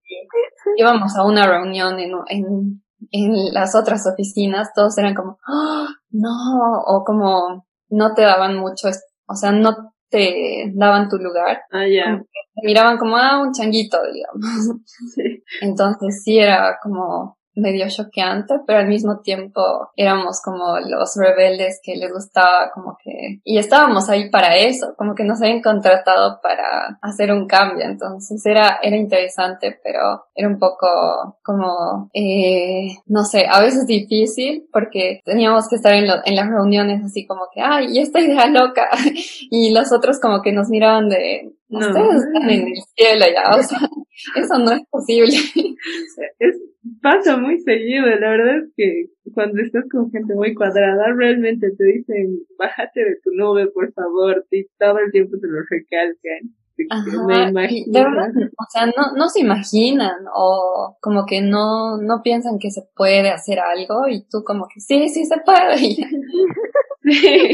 íbamos 0.77 1.17
a 1.17 1.25
una 1.25 1.47
reunión 1.47 1.99
en, 1.99 2.13
en 2.29 2.83
en 3.11 3.53
las 3.53 3.75
otras 3.75 4.07
oficinas 4.07 4.73
todos 4.75 4.97
eran 4.99 5.15
como, 5.15 5.39
¡Oh, 5.47 5.87
no, 6.11 6.83
o 6.87 7.05
como 7.05 7.67
no 7.91 8.15
te 8.15 8.23
daban 8.23 8.57
mucho, 8.57 8.89
o 9.27 9.35
sea, 9.35 9.53
no 9.53 9.95
te 10.11 10.73
daban 10.75 11.09
tu 11.09 11.17
lugar. 11.17 11.63
Ah, 11.71 11.87
ya. 11.87 12.23
miraban 12.63 12.99
como, 12.99 13.17
ah, 13.17 13.41
un 13.41 13.53
changuito, 13.53 13.99
digamos. 14.13 14.81
Sí. 15.15 15.43
Entonces 15.61 16.23
sí 16.23 16.39
era 16.39 16.79
como, 16.83 17.38
medio 17.59 17.87
choqueante, 17.89 18.55
pero 18.67 18.79
al 18.81 18.89
mismo 18.89 19.21
tiempo 19.21 19.61
éramos 19.97 20.41
como 20.43 20.79
los 20.79 21.17
rebeldes 21.17 21.81
que 21.83 21.97
les 21.97 22.13
gustaba 22.13 22.71
como 22.73 22.97
que, 23.03 23.41
y 23.45 23.59
estábamos 23.59 24.09
ahí 24.09 24.31
para 24.31 24.57
eso, 24.57 24.95
como 24.97 25.15
que 25.15 25.25
nos 25.25 25.41
habían 25.43 25.63
contratado 25.63 26.41
para 26.43 26.99
hacer 27.03 27.33
un 27.33 27.47
cambio, 27.47 27.85
entonces 27.85 28.45
era, 28.47 28.79
era 28.83 28.97
interesante, 28.97 29.79
pero 29.83 30.25
era 30.35 30.49
un 30.49 30.59
poco 30.59 31.39
como, 31.43 32.11
eh, 32.15 32.89
no 33.07 33.25
sé, 33.25 33.47
a 33.49 33.61
veces 33.61 33.87
difícil 33.87 34.69
porque 34.73 35.21
teníamos 35.25 35.69
que 35.69 35.77
estar 35.77 35.93
en, 35.93 36.07
en 36.25 36.37
las 36.37 36.49
reuniones 36.49 37.05
así 37.05 37.27
como 37.27 37.49
que, 37.53 37.61
ay, 37.61 37.87
y 37.91 38.01
esta 38.01 38.21
idea 38.21 38.47
loca, 38.47 38.89
y 39.51 39.73
los 39.73 39.93
otros 39.93 40.21
como 40.21 40.43
que 40.43 40.53
nos 40.53 40.69
miraban 40.69 41.09
de, 41.09 41.53
ustedes 41.69 42.25
están 42.25 42.51
en 42.51 42.69
el 42.69 42.83
cielo 42.97 43.27
ya, 43.33 43.57
o 43.57 43.63
sea, 43.63 43.79
eso 44.37 44.59
no 44.59 44.73
es 44.73 44.83
posible. 44.91 45.35
Es 46.41 46.57
pasa 47.03 47.37
muy 47.37 47.59
seguido, 47.61 48.07
la 48.07 48.31
verdad 48.31 48.59
es 48.59 48.73
que 48.77 49.07
cuando 49.35 49.61
estás 49.63 49.85
con 49.91 50.11
gente 50.11 50.35
muy 50.35 50.55
cuadrada, 50.55 51.13
realmente 51.15 51.71
te 51.77 51.85
dicen, 51.85 52.41
bájate 52.59 53.01
de 53.01 53.17
tu 53.23 53.31
nube, 53.33 53.69
por 53.69 53.93
favor, 53.93 54.47
y 54.51 54.67
todo 54.79 54.99
el 54.99 55.13
tiempo 55.13 55.37
te 55.41 55.47
lo 55.47 55.61
recalcan. 55.69 56.55
me 57.27 57.49
imagino. 57.51 58.01
o 58.01 58.65
sea, 58.71 58.87
no, 58.87 59.13
no 59.17 59.29
se 59.29 59.41
imaginan 59.41 60.25
o 60.35 60.97
como 61.01 61.27
que 61.27 61.41
no, 61.41 61.99
no 61.99 62.23
piensan 62.23 62.59
que 62.59 62.71
se 62.71 62.83
puede 62.95 63.31
hacer 63.31 63.59
algo 63.59 64.09
y 64.09 64.25
tú 64.29 64.45
como 64.45 64.67
que 64.73 64.81
sí, 64.81 65.09
sí 65.09 65.25
se 65.25 65.37
puede. 65.45 65.77
sí. 67.03 67.51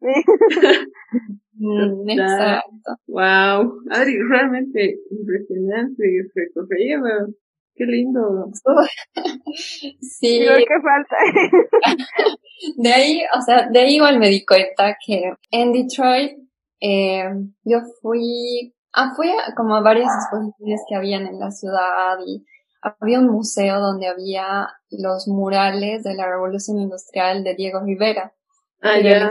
Mm, 1.58 2.08
exacto. 2.08 2.96
Wow, 3.08 3.82
Adri, 3.90 4.18
realmente 4.28 5.00
impresionante 5.10 6.04
recorrido. 6.34 7.34
Qué 7.74 7.84
lindo. 7.84 8.50
sí. 10.00 10.40
qué 10.40 10.64
falta. 10.82 11.16
de 12.76 12.92
ahí, 12.92 13.22
o 13.36 13.40
sea, 13.40 13.68
de 13.70 13.78
ahí 13.78 13.96
igual 13.96 14.18
me 14.18 14.28
di 14.28 14.44
cuenta 14.44 14.96
que 15.04 15.32
en 15.50 15.72
Detroit 15.72 16.38
eh, 16.80 17.28
yo 17.64 17.78
fui, 18.02 18.74
ah, 18.92 19.12
fui 19.14 19.28
a 19.28 19.54
como 19.54 19.80
varias 19.82 20.10
exposiciones 20.12 20.80
que 20.88 20.96
habían 20.96 21.26
en 21.26 21.38
la 21.38 21.50
ciudad 21.50 22.18
y 22.26 22.44
había 22.82 23.20
un 23.20 23.30
museo 23.30 23.80
donde 23.80 24.06
había 24.06 24.68
los 24.90 25.28
murales 25.28 26.02
de 26.02 26.14
la 26.14 26.28
Revolución 26.28 26.78
Industrial 26.78 27.44
de 27.44 27.54
Diego 27.54 27.80
Rivera. 27.84 28.32
Ah, 28.80 28.98
ya. 28.98 29.30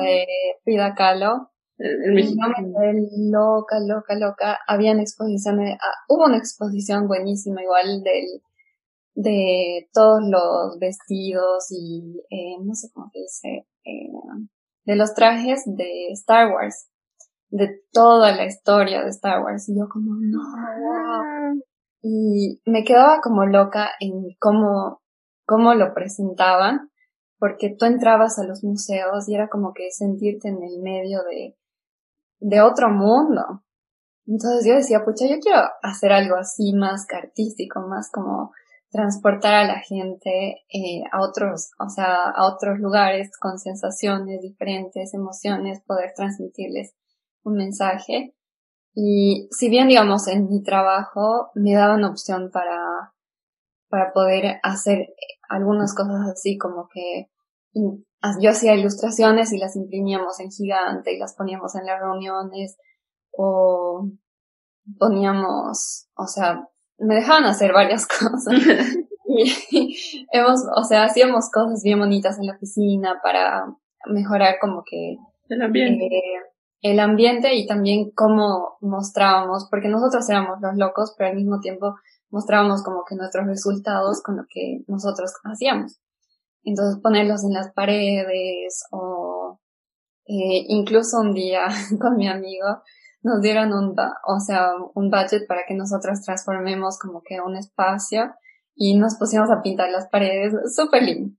de 0.00 0.26
Frida 0.64 0.94
Kahlo. 0.94 1.50
El, 1.76 2.18
el 2.18 3.30
loca, 3.30 3.80
loca, 3.80 4.14
loca. 4.14 4.58
Habían 4.66 5.00
exposiciones, 5.00 5.76
ah, 5.80 6.04
hubo 6.08 6.26
una 6.26 6.38
exposición 6.38 7.08
buenísima 7.08 7.62
igual 7.62 8.02
del, 8.02 8.42
de 9.14 9.88
todos 9.92 10.20
los 10.22 10.78
vestidos 10.78 11.66
y, 11.70 12.20
eh, 12.30 12.56
no 12.62 12.74
sé 12.74 12.88
cómo 12.92 13.10
se 13.12 13.18
dice, 13.18 13.68
eh, 13.84 14.48
de 14.84 14.96
los 14.96 15.14
trajes 15.14 15.62
de 15.66 16.08
Star 16.12 16.52
Wars, 16.52 16.88
de 17.48 17.82
toda 17.92 18.34
la 18.34 18.46
historia 18.46 19.02
de 19.02 19.10
Star 19.10 19.42
Wars. 19.42 19.68
Y 19.68 19.78
yo 19.78 19.88
como, 19.88 20.14
no. 20.14 20.40
Y 22.02 22.60
me 22.66 22.84
quedaba 22.84 23.20
como 23.22 23.46
loca 23.46 23.90
en 24.00 24.34
cómo, 24.38 25.00
cómo 25.46 25.74
lo 25.74 25.94
presentaban, 25.94 26.90
porque 27.38 27.74
tú 27.78 27.86
entrabas 27.86 28.38
a 28.38 28.44
los 28.44 28.62
museos 28.62 29.28
y 29.28 29.34
era 29.34 29.48
como 29.48 29.72
que 29.72 29.90
sentirte 29.90 30.48
en 30.48 30.62
el 30.62 30.82
medio 30.82 31.22
de, 31.22 31.56
de 32.44 32.60
otro 32.60 32.90
mundo. 32.90 33.62
Entonces 34.26 34.66
yo 34.66 34.74
decía, 34.74 35.04
pucha, 35.04 35.26
yo 35.26 35.38
quiero 35.40 35.60
hacer 35.82 36.12
algo 36.12 36.36
así 36.36 36.74
más 36.74 37.06
artístico, 37.10 37.80
más 37.80 38.10
como 38.12 38.52
transportar 38.90 39.54
a 39.54 39.66
la 39.66 39.80
gente 39.80 40.62
eh, 40.72 41.02
a 41.10 41.22
otros, 41.22 41.70
o 41.78 41.88
sea, 41.88 42.30
a 42.30 42.46
otros 42.46 42.78
lugares 42.78 43.30
con 43.40 43.58
sensaciones 43.58 44.40
diferentes, 44.42 45.14
emociones, 45.14 45.82
poder 45.86 46.12
transmitirles 46.14 46.94
un 47.44 47.56
mensaje. 47.56 48.34
Y 48.94 49.48
si 49.50 49.70
bien, 49.70 49.88
digamos, 49.88 50.28
en 50.28 50.48
mi 50.48 50.62
trabajo 50.62 51.50
me 51.54 51.74
daban 51.74 52.04
opción 52.04 52.50
para, 52.52 53.14
para 53.88 54.12
poder 54.12 54.60
hacer 54.62 55.14
algunas 55.48 55.94
cosas 55.94 56.28
así 56.30 56.58
como 56.58 56.88
que 56.92 57.30
yo 58.40 58.50
hacía 58.50 58.74
ilustraciones 58.74 59.52
y 59.52 59.58
las 59.58 59.76
imprimíamos 59.76 60.40
en 60.40 60.50
gigante 60.50 61.14
y 61.14 61.18
las 61.18 61.34
poníamos 61.34 61.74
en 61.74 61.86
las 61.86 62.00
reuniones 62.00 62.76
o 63.32 64.08
poníamos, 64.98 66.08
o 66.16 66.26
sea, 66.26 66.68
me 66.98 67.16
dejaban 67.16 67.44
hacer 67.44 67.72
varias 67.72 68.06
cosas. 68.06 68.54
y 69.26 70.26
hemos, 70.32 70.60
o 70.76 70.84
sea, 70.84 71.04
hacíamos 71.04 71.50
cosas 71.50 71.82
bien 71.82 71.98
bonitas 71.98 72.38
en 72.38 72.46
la 72.46 72.54
oficina 72.54 73.20
para 73.22 73.66
mejorar 74.06 74.56
como 74.60 74.82
que 74.84 75.16
el 75.48 75.62
ambiente. 75.62 76.06
Eh, 76.06 76.40
el 76.82 77.00
ambiente 77.00 77.54
y 77.54 77.66
también 77.66 78.10
cómo 78.10 78.76
mostrábamos, 78.82 79.68
porque 79.70 79.88
nosotros 79.88 80.28
éramos 80.28 80.60
los 80.60 80.76
locos, 80.76 81.14
pero 81.16 81.30
al 81.30 81.36
mismo 81.36 81.60
tiempo 81.60 81.94
mostrábamos 82.28 82.82
como 82.82 83.04
que 83.08 83.16
nuestros 83.16 83.46
resultados 83.46 84.22
con 84.22 84.36
lo 84.36 84.42
que 84.48 84.84
nosotros 84.86 85.32
hacíamos. 85.44 85.98
Entonces 86.64 87.00
ponerlos 87.02 87.44
en 87.44 87.52
las 87.52 87.72
paredes 87.72 88.84
o 88.90 89.60
eh, 90.26 90.64
incluso 90.68 91.20
un 91.20 91.34
día 91.34 91.66
con 92.00 92.16
mi 92.16 92.28
amigo 92.28 92.66
nos 93.22 93.40
dieron 93.40 93.72
un, 93.72 93.94
o 94.26 94.40
sea, 94.40 94.70
un 94.94 95.10
budget 95.10 95.46
para 95.46 95.62
que 95.66 95.74
nosotros 95.74 96.20
transformemos 96.22 96.98
como 96.98 97.22
que 97.22 97.40
un 97.40 97.56
espacio 97.56 98.34
y 98.74 98.96
nos 98.96 99.16
pusimos 99.16 99.50
a 99.50 99.62
pintar 99.62 99.90
las 99.90 100.08
paredes, 100.08 100.52
súper 100.74 101.04
lindo. 101.04 101.34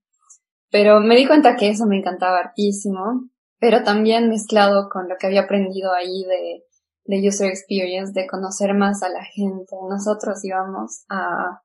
Pero 0.71 0.99
me 0.99 1.15
di 1.15 1.27
cuenta 1.27 1.55
que 1.55 1.69
eso 1.69 1.85
me 1.85 1.97
encantaba 1.97 2.39
hartísimo, 2.39 3.29
pero 3.59 3.83
también 3.83 4.29
mezclado 4.29 4.89
con 4.89 5.07
lo 5.07 5.15
que 5.19 5.27
había 5.27 5.41
aprendido 5.41 5.93
ahí 5.93 6.23
de, 6.23 6.63
de 7.05 7.27
user 7.27 7.49
experience, 7.49 8.13
de 8.13 8.27
conocer 8.27 8.73
más 8.73 9.03
a 9.03 9.09
la 9.09 9.23
gente. 9.23 9.75
Nosotros 9.87 10.43
íbamos 10.43 11.05
a 11.09 11.61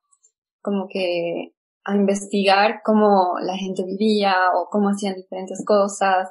como 0.61 0.87
que 0.89 1.55
a 1.85 1.97
investigar 1.97 2.83
cómo 2.85 3.35
la 3.41 3.57
gente 3.57 3.85
vivía 3.85 4.35
o 4.55 4.69
cómo 4.71 4.91
hacían 4.91 5.15
diferentes 5.15 5.65
cosas. 5.65 6.29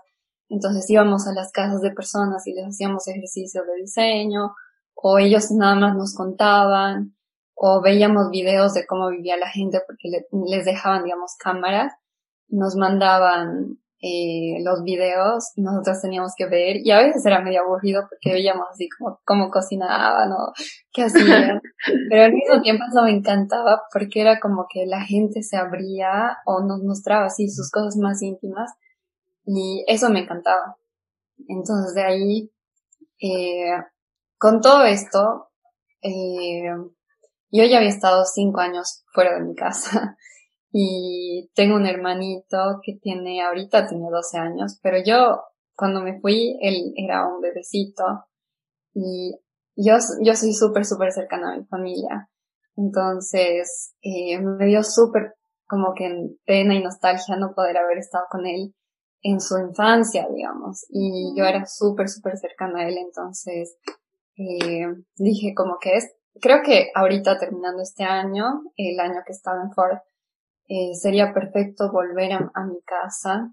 Entonces 0.50 0.90
íbamos 0.90 1.28
a 1.28 1.34
las 1.34 1.52
casas 1.52 1.82
de 1.82 1.92
personas 1.92 2.46
y 2.48 2.54
les 2.54 2.66
hacíamos 2.66 3.08
ejercicios 3.08 3.66
de 3.66 3.82
diseño 3.82 4.54
o 4.96 5.18
ellos 5.18 5.52
nada 5.52 5.76
más 5.76 5.96
nos 5.96 6.16
contaban 6.16 7.16
o 7.56 7.82
veíamos 7.82 8.30
videos 8.32 8.74
de 8.74 8.86
cómo 8.86 9.10
vivía 9.10 9.38
la 9.38 9.50
gente 9.50 9.82
porque 9.86 10.10
les 10.32 10.66
dejaban, 10.66 11.04
digamos, 11.04 11.36
cámaras, 11.38 11.94
nos 12.48 12.76
mandaban 12.76 13.80
eh, 14.02 14.64
los 14.64 14.84
videos 14.84 15.52
y 15.56 15.62
nosotros 15.62 16.02
teníamos 16.02 16.32
que 16.38 16.46
ver 16.46 16.78
y 16.78 16.92
a 16.92 17.00
veces 17.00 17.26
era 17.26 17.42
medio 17.42 17.64
aburrido 17.64 18.04
porque 18.10 18.32
veíamos 18.34 18.66
así 18.72 18.88
como 18.88 19.20
cómo 19.26 19.52
cocinaban 19.52 20.32
o 20.32 20.54
qué 20.94 21.04
hacían, 21.04 21.62
pero 22.10 22.24
al 22.24 22.34
mismo 22.34 22.62
tiempo 22.62 22.86
eso 22.90 23.04
me 23.04 23.12
encantaba 23.12 23.82
porque 23.92 24.22
era 24.22 24.40
como 24.40 24.68
que 24.72 24.86
la 24.86 25.02
gente 25.02 25.44
se 25.44 25.58
abría 25.58 26.38
o 26.46 26.64
nos 26.64 26.82
mostraba 26.82 27.26
así 27.26 27.50
sus 27.50 27.70
cosas 27.72 27.98
más 27.98 28.22
íntimas 28.22 28.72
y 29.46 29.84
eso 29.88 30.10
me 30.10 30.22
encantaba. 30.22 30.78
Entonces 31.50 31.94
de 31.94 32.04
ahí, 32.04 32.52
eh, 33.22 33.84
con 34.38 34.62
todo 34.62 34.84
esto, 34.86 35.50
eh, 36.02 36.72
yo 37.52 37.66
ya 37.66 37.78
había 37.78 37.90
estado 37.90 38.24
cinco 38.24 38.62
años 38.62 39.04
fuera 39.14 39.34
de 39.34 39.42
mi 39.42 39.56
casa 39.56 40.16
y 40.72 41.50
tengo 41.56 41.76
un 41.76 41.86
hermanito 41.86 42.80
que 42.84 42.98
tiene, 43.02 43.42
ahorita 43.42 43.88
tiene 43.88 44.10
12 44.10 44.38
años, 44.38 44.80
pero 44.82 44.98
yo 45.04 45.42
cuando 45.76 46.02
me 46.02 46.20
fui, 46.20 46.58
él 46.62 46.94
era 46.96 47.28
un 47.28 47.42
bebecito 47.42 48.04
y 48.94 49.40
yo, 49.76 49.96
yo 50.22 50.36
soy 50.36 50.54
súper, 50.54 50.86
súper 50.86 51.12
cercana 51.12 51.54
a 51.54 51.58
mi 51.58 51.66
familia. 51.66 52.30
Entonces, 52.76 53.94
eh, 54.02 54.40
me 54.40 54.66
dio 54.66 54.84
súper 54.84 55.36
como 55.68 55.94
que 55.94 56.10
pena 56.46 56.74
y 56.74 56.84
nostalgia 56.84 57.38
no 57.38 57.54
poder 57.54 57.78
haber 57.78 58.00
estado 58.00 58.26
con 58.30 58.46
él 58.46 58.74
en 59.22 59.40
su 59.40 59.58
infancia, 59.58 60.28
digamos. 60.34 60.86
Y 60.90 61.34
yo 61.38 61.46
era 61.46 61.66
súper, 61.66 62.10
súper 62.10 62.38
cercana 62.38 62.82
a 62.82 62.88
él, 62.88 62.98
entonces 62.98 63.78
eh, 64.38 64.88
dije 65.16 65.54
como 65.56 65.78
que 65.80 65.96
es, 65.96 66.12
creo 66.42 66.62
que 66.64 66.92
ahorita 66.96 67.38
terminando 67.38 67.82
este 67.82 68.04
año, 68.04 68.64
el 68.76 69.00
año 69.00 69.22
que 69.26 69.34
estaba 69.34 69.62
en 69.62 69.72
Ford, 69.72 69.98
eh, 70.70 70.94
sería 70.94 71.34
perfecto 71.34 71.92
volver 71.92 72.32
a, 72.32 72.52
a 72.54 72.64
mi 72.64 72.80
casa, 72.84 73.52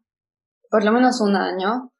por 0.70 0.84
lo 0.84 0.92
menos 0.92 1.20
un 1.20 1.34
año, 1.34 1.90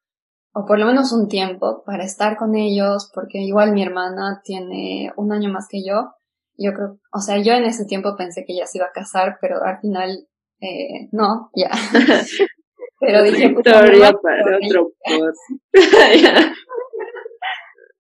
o 0.53 0.65
por 0.65 0.79
lo 0.79 0.87
menos 0.87 1.13
un 1.13 1.29
tiempo 1.29 1.83
para 1.85 2.05
estar 2.05 2.37
con 2.37 2.55
ellos, 2.55 3.11
porque 3.15 3.39
igual 3.39 3.73
mi 3.73 3.83
hermana 3.83 4.41
tiene 4.45 5.13
un 5.17 5.33
año 5.33 5.51
más 5.51 5.69
que 5.69 5.85
yo. 5.87 6.13
Yo 6.59 6.73
creo, 6.73 6.99
o 7.13 7.21
sea, 7.21 7.37
yo 7.39 7.53
en 7.53 7.65
ese 7.65 7.85
tiempo 7.85 8.17
pensé 8.17 8.45
que 8.47 8.55
ella 8.55 8.67
se 8.67 8.79
iba 8.79 8.87
a 8.87 8.93
casar, 8.93 9.37
pero 9.41 9.63
al 9.63 9.79
final, 9.81 10.27
eh, 10.61 11.09
no, 11.13 11.51
ya. 11.55 11.71
pero 13.01 13.23
dije, 13.23 13.49
Victoria 13.49 14.13
para 14.13 14.57
otro 14.57 14.93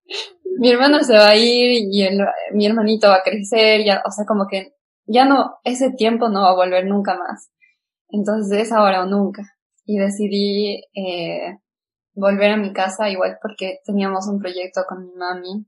mi 0.58 0.70
hermano 0.70 1.02
se 1.02 1.14
va 1.14 1.28
a 1.28 1.36
ir 1.36 1.86
y 1.90 2.02
el, 2.04 2.20
mi 2.52 2.66
hermanito 2.66 3.08
va 3.08 3.16
a 3.16 3.22
crecer, 3.22 3.84
ya, 3.84 4.02
o 4.06 4.10
sea, 4.10 4.24
como 4.24 4.46
que 4.48 4.75
ya 5.06 5.24
no, 5.24 5.58
ese 5.64 5.90
tiempo 5.92 6.28
no 6.28 6.42
va 6.42 6.50
a 6.50 6.56
volver 6.56 6.86
nunca 6.86 7.16
más. 7.16 7.50
Entonces 8.08 8.60
es 8.60 8.72
ahora 8.72 9.02
o 9.02 9.06
nunca. 9.06 9.42
Y 9.84 9.98
decidí, 9.98 10.82
eh, 10.94 11.58
volver 12.16 12.52
a 12.52 12.56
mi 12.56 12.72
casa 12.72 13.08
igual 13.08 13.38
porque 13.40 13.80
teníamos 13.84 14.26
un 14.26 14.40
proyecto 14.40 14.82
con 14.88 15.04
mi 15.04 15.12
mami 15.14 15.66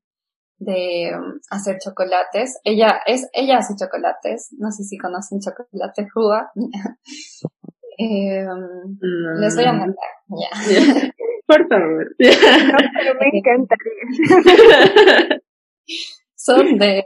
de 0.58 1.12
um, 1.14 1.38
hacer 1.50 1.78
chocolates. 1.78 2.58
Ella 2.64 3.00
es, 3.06 3.28
ella 3.32 3.58
hace 3.58 3.74
chocolates. 3.76 4.48
No 4.58 4.72
sé 4.72 4.82
si 4.82 4.98
conocen 4.98 5.40
chocolate 5.40 6.08
Juga. 6.12 6.50
eh, 7.98 8.46
Les 9.38 9.54
voy 9.54 9.64
a 9.64 9.72
mandar. 9.72 9.96
Por 11.46 11.68
favor. 11.68 12.14
pero 12.18 13.14
me 13.20 13.30
encantaría. 13.32 14.02
Son 16.48 16.78
de, 16.78 17.04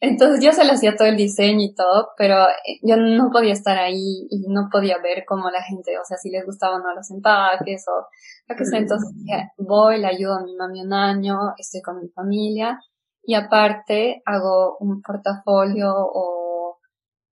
entonces 0.00 0.44
yo 0.44 0.52
se 0.52 0.64
le 0.64 0.72
hacía 0.72 0.94
todo 0.94 1.08
el 1.08 1.16
diseño 1.16 1.62
y 1.62 1.74
todo, 1.74 2.10
pero 2.16 2.44
eh, 2.44 2.78
yo 2.82 2.96
no 2.96 3.30
podía 3.30 3.52
estar 3.52 3.78
ahí 3.78 4.26
y 4.30 4.46
no 4.48 4.68
podía 4.70 4.98
ver 4.98 5.24
cómo 5.26 5.50
la 5.50 5.62
gente, 5.62 5.98
o 5.98 6.04
sea, 6.04 6.18
si 6.18 6.30
les 6.30 6.44
gustaban 6.44 6.82
o 6.82 6.84
no 6.84 6.94
los 6.94 7.10
empaques 7.10 7.84
o 7.88 8.06
lo 8.46 8.56
que 8.56 8.64
sea. 8.64 8.78
Entonces 8.78 9.10
voy, 9.56 9.98
le 9.98 10.06
ayudo 10.06 10.34
a 10.34 10.44
mi 10.44 10.54
mami 10.54 10.82
un 10.82 10.92
año, 10.92 11.36
estoy 11.56 11.80
con 11.80 12.00
mi 12.00 12.08
familia 12.10 12.78
y 13.22 13.34
aparte 13.34 14.22
hago 14.26 14.76
un 14.80 15.00
portafolio 15.00 15.92
o 15.94 16.78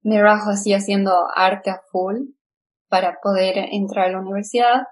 me 0.03 0.21
rajo 0.23 0.51
así 0.51 0.73
haciendo 0.73 1.13
arte 1.35 1.71
a 1.71 1.81
full 1.91 2.17
para 2.89 3.19
poder 3.23 3.59
entrar 3.73 4.07
a 4.07 4.13
la 4.13 4.21
universidad 4.21 4.83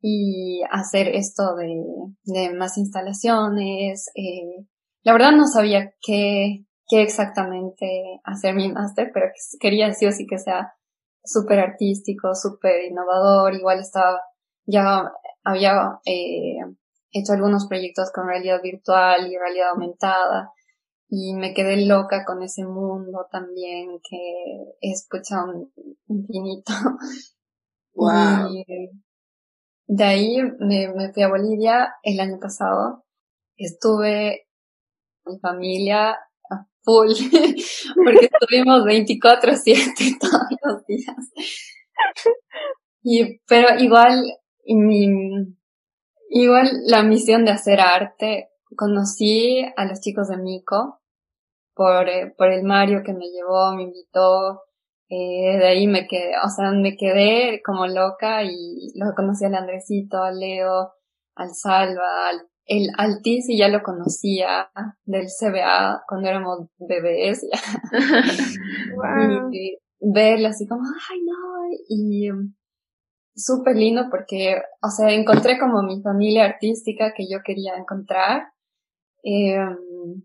y 0.00 0.62
hacer 0.70 1.08
esto 1.08 1.56
de, 1.56 1.82
de 2.24 2.54
más 2.54 2.78
instalaciones, 2.78 4.08
eh, 4.14 4.66
la 5.06 5.12
verdad 5.12 5.30
no 5.30 5.46
sabía 5.46 5.94
qué, 6.02 6.64
qué 6.88 7.02
exactamente 7.02 8.20
hacer 8.24 8.56
mi 8.56 8.72
máster, 8.72 9.12
pero 9.14 9.26
quería 9.60 9.92
sí 9.94 10.04
o 10.04 10.10
sí 10.10 10.26
que 10.26 10.36
sea 10.36 10.74
súper 11.22 11.60
artístico, 11.60 12.34
súper 12.34 12.86
innovador. 12.90 13.54
Igual 13.54 13.78
estaba, 13.78 14.20
ya 14.64 15.12
había 15.44 16.00
eh, 16.04 16.58
hecho 17.12 17.34
algunos 17.34 17.68
proyectos 17.68 18.10
con 18.12 18.26
realidad 18.26 18.60
virtual 18.60 19.30
y 19.30 19.38
realidad 19.38 19.70
aumentada 19.74 20.50
y 21.08 21.34
me 21.34 21.54
quedé 21.54 21.86
loca 21.86 22.24
con 22.24 22.42
ese 22.42 22.64
mundo 22.64 23.28
también 23.30 24.00
que 24.02 24.74
es 24.80 25.06
pucha 25.08 25.44
un 25.44 25.72
infinito. 26.08 26.72
Wow. 27.98 28.50
Y 28.50 28.90
de 29.86 30.04
ahí 30.04 30.36
me, 30.58 30.92
me 30.94 31.14
fui 31.14 31.22
a 31.22 31.28
Bolivia 31.28 31.94
el 32.02 32.20
año 32.20 32.38
pasado. 32.38 33.06
Estuve 33.56 34.45
mi 35.26 35.38
familia 35.38 36.16
full, 36.86 37.08
porque 38.04 38.30
estuvimos 38.32 38.84
24/7 38.84 40.18
todos 40.20 40.42
los 40.64 40.86
días. 40.86 41.16
Y, 43.02 43.40
pero 43.46 43.78
igual, 43.78 44.24
mi, 44.66 45.08
igual 46.30 46.68
la 46.86 47.02
misión 47.02 47.44
de 47.44 47.50
hacer 47.50 47.80
arte, 47.80 48.50
conocí 48.76 49.64
a 49.76 49.84
los 49.84 50.00
chicos 50.00 50.28
de 50.28 50.36
Mico 50.36 51.00
por, 51.74 52.08
eh, 52.08 52.34
por 52.36 52.50
el 52.50 52.62
Mario 52.64 53.02
que 53.04 53.12
me 53.12 53.28
llevó, 53.30 53.74
me 53.74 53.84
invitó, 53.84 54.62
eh, 55.08 55.58
de 55.58 55.66
ahí 55.66 55.86
me 55.86 56.06
quedé, 56.06 56.32
o 56.44 56.48
sea, 56.48 56.70
me 56.72 56.96
quedé 56.96 57.62
como 57.64 57.86
loca 57.86 58.42
y 58.44 58.92
lo 58.96 59.14
conocí 59.14 59.44
al 59.44 59.54
Andresito, 59.54 60.22
al 60.22 60.40
Leo, 60.40 60.92
al 61.36 61.50
Salva, 61.54 62.28
al 62.28 62.48
el 62.66 62.90
Altiz 62.96 63.46
ya 63.48 63.68
lo 63.68 63.82
conocía 63.82 64.70
del 65.04 65.26
CBA 65.26 66.04
cuando 66.08 66.28
éramos 66.28 66.68
bebés. 66.78 67.46
Y 69.52 69.78
verlo 70.00 70.48
así 70.48 70.66
como, 70.66 70.82
ay 70.82 71.20
no, 71.22 71.36
y 71.88 72.30
um, 72.30 72.54
súper 73.34 73.76
lindo 73.76 74.08
porque, 74.10 74.60
o 74.82 74.88
sea, 74.88 75.10
encontré 75.12 75.58
como 75.58 75.82
mi 75.82 76.02
familia 76.02 76.44
artística 76.44 77.12
que 77.14 77.28
yo 77.30 77.38
quería 77.44 77.76
encontrar. 77.76 78.52
Em, 79.22 80.24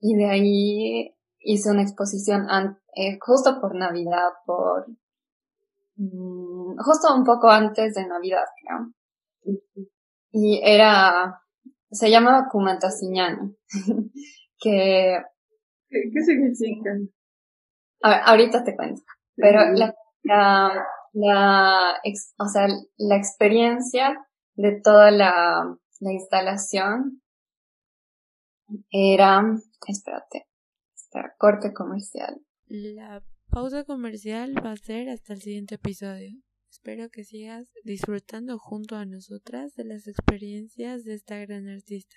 y 0.00 0.16
de 0.16 0.26
ahí 0.26 1.14
hice 1.40 1.70
una 1.70 1.82
exposición 1.82 2.46
eh, 2.94 3.18
justo 3.20 3.60
por 3.60 3.74
Navidad, 3.74 4.30
por, 4.46 4.86
mm, 5.96 6.76
justo 6.78 7.14
un 7.14 7.24
poco 7.24 7.48
antes 7.48 7.94
de 7.94 8.06
Navidad, 8.06 8.44
creo 8.60 8.92
y 10.30 10.60
era, 10.62 11.40
se 11.90 12.10
llama 12.10 12.48
Kumantasiñani, 12.50 13.56
que... 14.60 15.18
¿Qué, 15.90 16.22
significa? 16.22 16.90
A 18.02 18.30
ahorita 18.30 18.62
te 18.62 18.76
cuento, 18.76 19.00
pero 19.34 19.72
la, 19.72 19.94
la, 20.22 20.86
la 21.12 21.94
o 22.38 22.46
sea, 22.46 22.68
la 22.98 23.16
experiencia 23.16 24.28
de 24.54 24.80
toda 24.82 25.10
la, 25.10 25.78
la 26.00 26.12
instalación 26.12 27.22
era, 28.90 29.42
espérate, 29.86 30.46
espera, 30.94 31.34
corte 31.38 31.72
comercial. 31.72 32.40
La 32.66 33.22
pausa 33.50 33.84
comercial 33.84 34.54
va 34.64 34.72
a 34.72 34.76
ser 34.76 35.08
hasta 35.08 35.32
el 35.32 35.40
siguiente 35.40 35.76
episodio. 35.76 36.36
Espero 36.78 37.10
que 37.10 37.24
sigas 37.24 37.66
disfrutando 37.82 38.56
junto 38.56 38.94
a 38.94 39.04
nosotras 39.04 39.74
de 39.74 39.82
las 39.82 40.06
experiencias 40.06 41.02
de 41.02 41.14
esta 41.14 41.36
gran 41.38 41.68
artista. 41.68 42.16